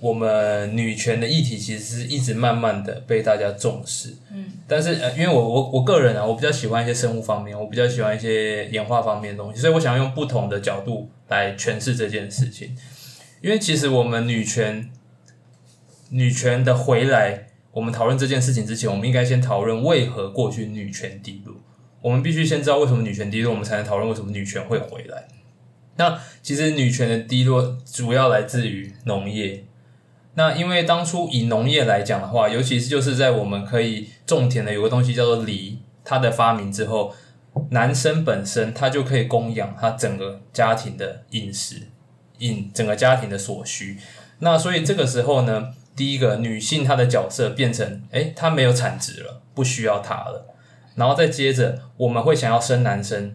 [0.00, 4.16] 我们女权的议题其实是一直慢慢的被大家重视。
[4.32, 12.76] 嗯，但是呃，因为我我我个人啊，我比较喜欢一些生物方面，我比较喜欢一些演化方面的东西，所以我想要用不同的角度来诠释这件事情。
[13.40, 14.90] 因为其实我们女权
[16.08, 21.54] 女权的回来，我们讨论这件事情之前，我们应该先讨论为何过去女权低落。
[22.02, 25.28] 我们必须先知道为什么女权低落，我们才能讨论为什么女权会回来。
[25.98, 29.64] 那其实女权的低落主要来自于农业。
[30.34, 37.12] 那因为当初以农业来讲的话，尤其是就是在我们可以种田的有个东西叫做犁，它的发明之后，
[37.70, 41.88] 男生本身他就可以供养他整个家庭的饮食，
[42.38, 43.98] 饮整个家庭的所需。
[44.38, 50.54] 那所以这个时候呢，第一个女性她的角色变成，诶，她没有产值了，不需要她了。
[50.94, 53.34] 然后再接着，我们会想要生男生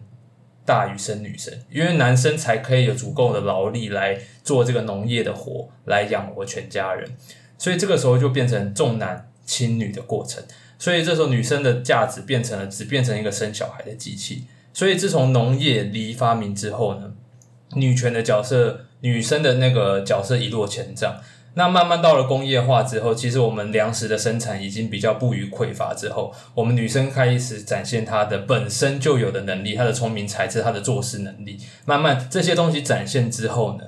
[0.64, 7.10] 大于生女生，因为男生才可以有足够的劳力来做这个农业的活，来养活全家人。
[7.58, 10.42] 所以这个时候就变成重男轻女的过程。
[10.78, 14.44] 所以这时候女生的价值变成了只变成一个生小孩的机器。
[14.72, 17.12] 所以自从农业犁发明之后呢，
[17.74, 21.20] 女权的角色，女生的那个角色一落千丈。
[21.56, 31.58] 那慢慢到了工业化之后，其实我们粮食的生产已经比较不予匮乏之后，我们女生开始展现她的本身就有的能力，她的聪明才智，她的做事能力。
[31.84, 33.84] 慢慢这些东西展现之后呢，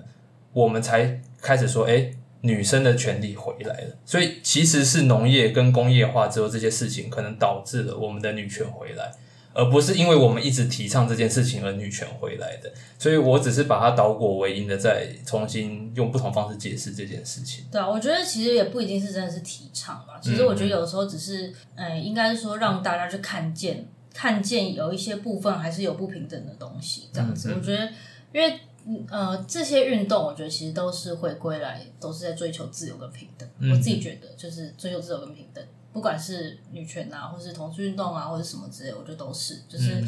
[0.52, 2.12] 我们才开始说，哎，
[2.42, 3.96] 女生的权利回来了。
[4.04, 9.12] 所以其实是农业跟工业化之后这些事情，可能导致了我们的女权回来。
[9.56, 17.64] 而不是因为我们一直提倡这件事情而女权回来的，所以我只是把它倒果为因的，再重新用不同方式解释这件事情。
[17.72, 20.20] 对啊，我觉得其实也不一定是真的是提倡吧。
[20.22, 27.54] 其实我觉得有的时候只是，嗯、应该是说让大家去看见，看见有一些部分还是有不平等的东西，这样子。
[27.54, 27.88] 我觉得，
[28.34, 33.48] 因为嗯呃这些运动，我觉得其实都是回归来，都是在追求自由跟平等。
[33.72, 35.64] 我自己觉得就是追求自由跟平等，
[35.96, 40.04] 不管是女权啊，或是同志运动啊，或者什么之类，我觉得都是，就是、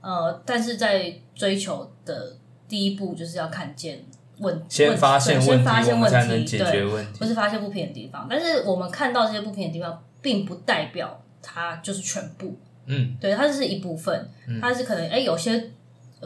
[0.00, 2.34] 呃，但是在追求的
[2.66, 4.02] 第一步就是要看见
[4.38, 7.18] 问，先问发现问题，对先发现问题，才能解决，问题。
[7.18, 8.26] 不是发现不平的地方。
[8.30, 12.56] 但是我们看到这些不平的地方，并不代表它就是全部。
[12.86, 14.30] 嗯，对，它是一部分，
[14.62, 15.70] 它是可能哎、有些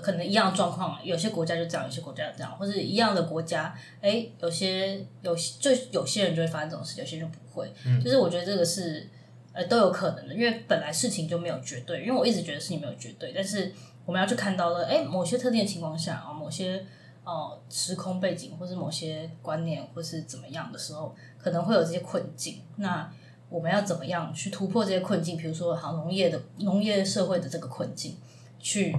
[0.00, 7.72] 可能一样的状况，有些国家就这样，有些国家就这样，或者一样的国家，哎、有些有就有些人就会发生这种事，有些人就不会。
[7.84, 9.08] 嗯就是我觉得这个是
[9.52, 13.72] 呃都有可能的，因为本来事情就没有绝对，因为我一直觉得事情没有绝对，但是
[14.06, 16.84] 我们要去看到了，哎、某些特定的情况下啊，某些
[17.24, 22.62] 呃时空背景，或是某些观念，或是怎么样的时候，可能会有这些困境。
[22.76, 23.12] 那
[23.48, 25.36] 我们要怎么样去突破这些困境？
[25.36, 28.16] 比如说，好农业的农业社会的这个困境，
[28.58, 28.96] 去，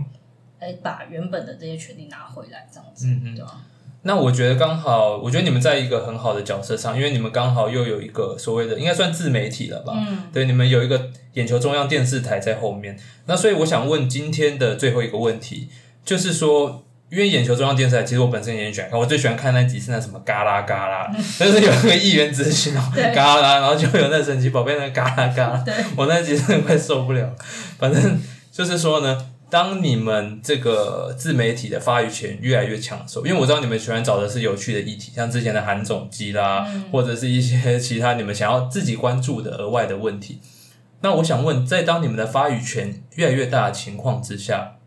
[0.63, 3.61] 哎把原本的这些权利拿回来，这样子，嗯嗯对吧？
[4.05, 9.93] 那我觉得刚好，我觉得你们在一个很好的角色上，因为你们刚好又有一个所谓的应该算自媒体了吧？
[9.95, 12.97] 嗯，对，你们有一个眼球中央电视台在后面。
[13.27, 15.69] 那所以我想问今天的最后一个问题，
[16.03, 21.09] 就是说，因为眼球中央电视台，其实我本身也很喜欢看，我最喜欢看那集是那什么嘎啦嘎啦，
[21.39, 22.81] 就是有一个议员咨询哦，
[23.15, 25.63] 嘎啦，然后就有那神奇宝贝那嘎啦嘎啦，
[25.95, 27.33] 我那集真的快受不了。
[27.79, 28.19] 反正
[28.51, 29.17] 就是说呢，
[29.53, 40.39] 当你们这个自媒体的发语权越来越抢手，因为我知道你们喜欢找的是有趣的议题，像之前的韩总机啦，或者是一些其他你们想要自己关注的额外的问题。
[41.01, 44.77] 那我想问，在当你们的发语权越来越大的情况之下，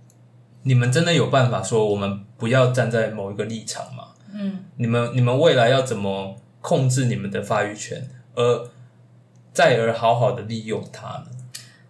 [0.64, 4.08] 你们真的有办法说我们不要站在某一个立场吗？
[4.34, 8.68] 嗯，你们你们未来要怎么控制你们的发语权，而
[9.52, 11.26] 再而好好的利用它呢？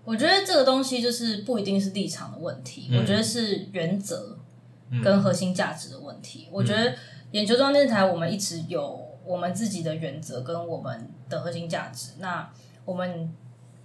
[0.07, 4.39] 我觉得这个东西就是不一定是立场的问题，嗯我觉得是原则
[5.03, 6.47] 跟核心价值的问题。
[6.53, 6.95] 我觉得
[7.33, 12.49] 眼球中央电视台我们一直有我们自己的原则跟我们的核心价值，那
[12.85, 13.29] 我们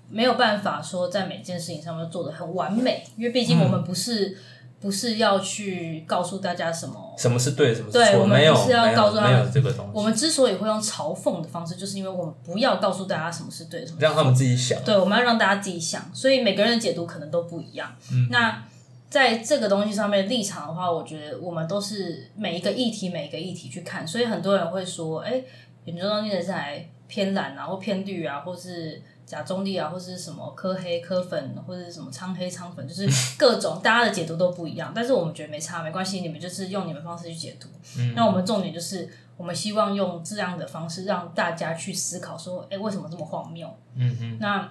[0.10, 4.38] 没有办法说在每件事情上面做的很完美，因为毕竟我们不是、
[4.82, 7.16] 不是要去告诉大家什么。
[7.18, 8.04] 什么是对，什么是错？
[8.04, 14.84] 对我们不是要告诉他们没有这个东西，我们之所以会用嘲讽的方式，就是因为我们不要告诉大家什么是对，什么是让他们自己想。
[14.84, 17.96] 对，我们要让大家自己想，所以每个人的解读可能都不一样。
[18.30, 18.64] 那
[19.10, 25.44] 在这个东西上面立场的话，我觉得我们都是每一个议题每一个议题去看，所以很多人会说，哎，
[25.86, 29.02] 眼中央电视台偏蓝啊，或偏绿啊，或是
[29.32, 33.08] 假中立啊，或是什么科黑科粉，或者是什么苍黑苍粉， 就是
[33.38, 34.92] 各种大家的解读都不一样。
[34.94, 37.70] 但是我们觉得没差，没关系，你们就是用你们方式去解读。
[38.14, 43.74] 那我们重点就是，我们希望用这样的方式让大家去思考，说，哎，为什么这么荒谬？
[43.96, 44.70] 嗯嗯，那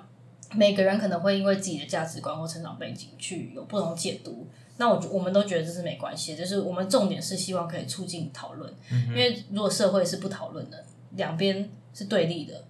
[0.53, 4.47] 每个人可能会因为自己的价值观或成长背景去有不同解读。
[4.77, 8.71] 那我觉我们都觉得这是没关系，就是我们重点是希望可以促进讨论，
[9.09, 12.65] 因为如果社会是不讨论的，两边是对立的，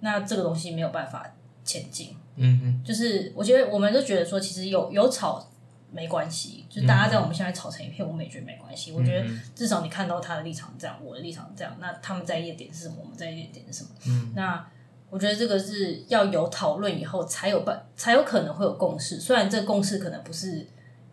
[0.00, 1.34] 那这个东西没有办法
[1.64, 2.16] 前进。
[2.36, 5.48] 嗯嗯，就是我觉得我们都觉得说，其实有有吵
[5.90, 8.92] 没关系，就大家在我们现在吵成一片，我们也觉得没关系。
[8.92, 12.96] 我觉得至少你看到他的立场这样，我的立场这样，那他们在意的点是什么？
[13.02, 13.90] 我们在意的点是什么？
[14.06, 14.68] 嗯，那
[15.08, 19.18] 我觉得这个是要有讨论以后才有办，才有可能会有共识。
[19.18, 20.66] 虽然这个共识可能不是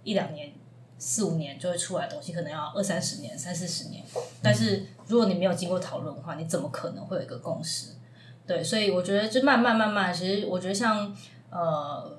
[0.04, 0.52] 一两年、
[0.98, 4.04] 四五年就会出来的东西，可能要二三十年、三四十年。
[4.42, 7.92] 但是如果你没有经过讨论的话，你怎么可能会有一个共识？
[8.46, 11.16] 对，所以我觉得就慢慢慢慢，其实我觉得像
[11.50, 12.18] 呃，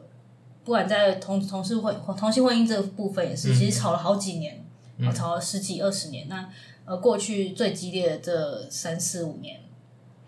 [0.65, 4.65] 不管在同同事婚同性婚姻这个部分也是，其实吵了好几年，
[4.97, 6.27] 嗯吵了十几二十年。
[6.29, 6.49] 那
[6.87, 9.61] 呃，过去最激烈的这三四五年，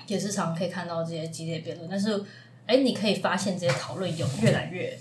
[0.06, 1.88] 也是常可以看到这些激烈辩论。
[1.88, 2.24] 但是，
[2.66, 4.98] 哎，你可以发现这些讨论有越来越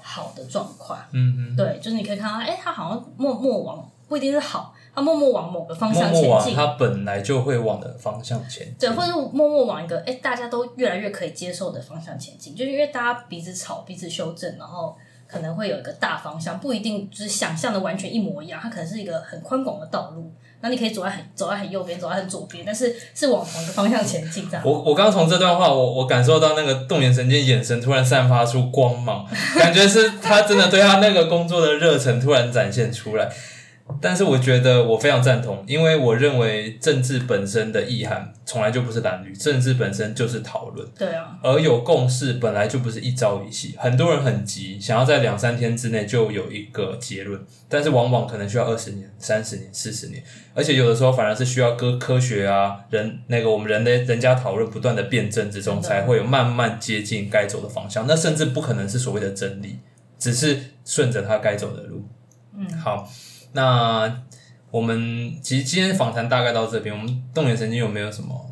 [0.00, 0.98] 好的状况。
[1.10, 6.28] 嗯嗯，对，就是你可以看到，哎，他好像默默往不一定是好，他默默往某个方向前进。
[6.28, 8.74] 默往它本来就会往的方向前进。
[8.78, 14.94] 对，或者是默默往一个哎、大家都越来越可以接受的方向前进，就是因为大家彼此吵、彼此修正，然后
[15.26, 20.30] 可能会有一个大方向，不一定就是想象的完全一模一样，它可能是一个很宽广的道路。
[20.64, 24.62] 那你可以走在很走在很右边，走在很左边，但是是往同一个方向前进，这样。
[24.64, 29.26] 我我刚从这段话，我我感受到那个动眼神经眼神突然散发出光芒，
[29.58, 33.28] 感觉是他真的对他那个工作的热忱突然展现出来。
[34.00, 40.88] 但是我觉得我非常赞同，因为我认为政治本身的意涵从来就不是蓝绿，政治本身就是讨论。
[40.96, 50.22] 对啊，而有共识本来就不是一朝一夕，很多人很急，想要在两三天之内就有一个结论，但是往往可能需要二十年、三十年、四十年，
[50.54, 58.06] 而且有的时候反而是需要科科学啊、人那个我们人类人家讨论不断的辩证之中，才会有慢慢接近该走的方向。
[58.06, 59.78] 那甚至不可能是所谓的真理，
[60.18, 62.08] 只是顺着它该走的路。
[62.54, 63.10] 嗯，好，
[63.52, 64.22] 那
[64.70, 68.50] 我们其实今天访谈大概到这边，我们动眼神经有没有什么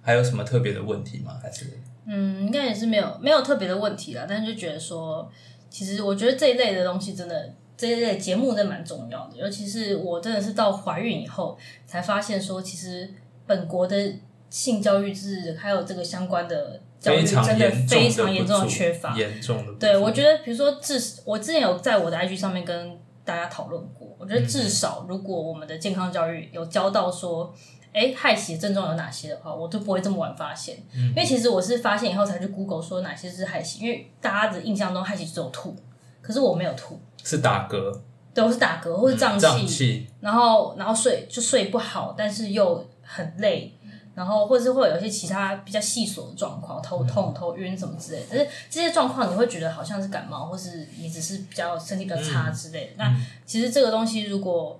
[0.00, 1.38] 还有什么特别的问题吗？
[1.42, 1.66] 还是？
[2.06, 5.30] 嗯，应该也是没有没有特别的问题啦，但是就觉得说，
[5.70, 7.54] 其实我觉得这一类的东西真的。
[7.74, 13.10] 这一类节目真的蛮重要的，尤其是我真的是到怀孕以后才发现说，其实
[13.44, 14.12] 本国的
[14.50, 19.18] 性教育制还有这个相关的教育非常真的非常严重的缺乏。
[19.18, 19.72] 严重的。
[19.80, 27.54] 对，我觉得比如说至我之前有在我的 IG 上面跟大家讨论过，我觉得至少如果我们的健康教育有教到说，
[27.92, 30.82] 哎，害喜的症状有哪些的话，我就不会这么晚发现。
[30.92, 35.76] 因为其实我是发现以后才去 Google 说哪些是害喜，因为大家的印象中害喜只有吐，
[36.20, 38.00] 可是我没有吐，是打嗝、
[38.32, 43.72] 对，我是打嗝或是胀气，胀气，然后然后睡就睡不好，但是又很累，
[44.14, 48.26] 然后或者是会有一些其他比较细琐的状况，头痛、头晕什么之类的。
[48.30, 52.92] 但是这些状况你会觉得好像是感冒，或是你只是比较身体比较差之类的。
[52.96, 54.78] 那其实这个东西如果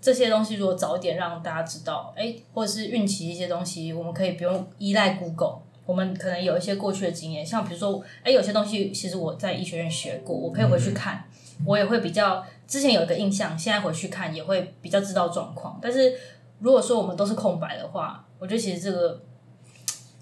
[0.00, 5.58] 这些东西如果早点让大家知道，哎，或者是孕期一些东西，我们可以不用依赖 Google。
[5.86, 11.24] 我们可能有一些过去的经验，像比如说，哎，有些东西其实我在医学院学过，我可以回去看，
[11.64, 15.78] 我也会比较之前有一个印象，现在回去看也会比较知道状况。
[15.80, 16.12] 但是
[16.58, 19.22] 如果说我们都是空白的话，我觉得其实这个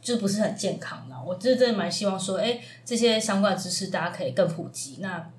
[0.00, 1.14] 就不是很健康的。
[1.24, 4.98] 我真的蛮希望说，哎，这些相关的知识大家可以更普及。
[5.00, 5.30] 那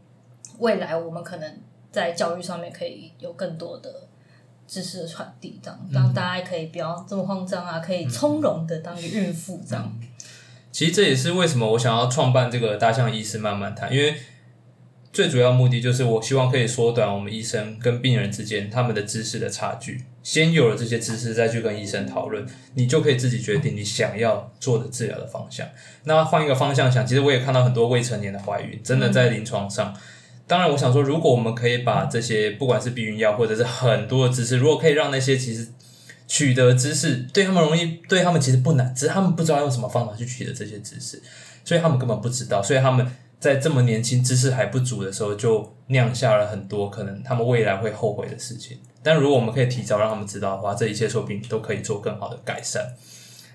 [0.59, 1.57] 未来我们可能
[1.91, 4.07] 在教育上面可以有更多的
[4.67, 9.99] 知识的传递，这样让大家可以不要这么慌张啊，可以从容的当一个孕妇这样。
[10.71, 14.15] 其实这也是为什么我想要创办这个大象医师慢慢谈，因为
[15.13, 20.03] 最主要目的就是我希望可以缩短我们医生跟病人之间他们的知识的差距。
[20.26, 25.65] 先有了这些知识，再去跟医生讨论，你就可以自己决定你想要做的治疗的方向。
[26.03, 29.95] 那换一个方向想，其实我也看到很多未成年的怀孕，真的在临床上。
[30.47, 35.67] 当然，我想说，如果我们可以把这些不管是避孕药或者是很多的知识，如果可以让那些其实。
[36.28, 41.21] 取得知识对他们容易，对他们其实不难，只是他们不知道用什么方法去取得这些知识，
[41.63, 43.05] 所以他们根本不知道，所以他们
[43.39, 48.80] 在这么年轻、知识还不足的时候，就酿下了很多可能他们未来会后悔的事情。
[49.05, 52.83] 但如果我们可以提早让他们知道的话，这一切说不定都可以做更好的改善。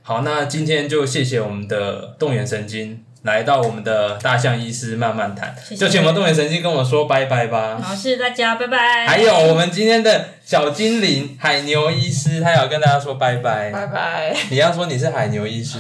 [0.03, 3.05] 好，那今天就谢谢我们的动眼神经。
[3.23, 7.79] 来到我们的大象医师慢慢谈，就请我们动眼神经跟我说拜拜吧。
[7.79, 9.07] 好，谢谢大家，拜拜。
[9.07, 13.71] 还有我们今天的小精灵海牛医师，他要跟大家说拜拜。
[13.71, 14.35] 拜拜。
[14.49, 15.79] 你要说你是海牛医师。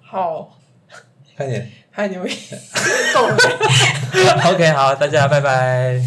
[0.00, 0.56] 好，
[1.36, 1.70] 快点。
[1.90, 2.56] 海牛医师。
[4.50, 6.00] OK，好，大家拜拜。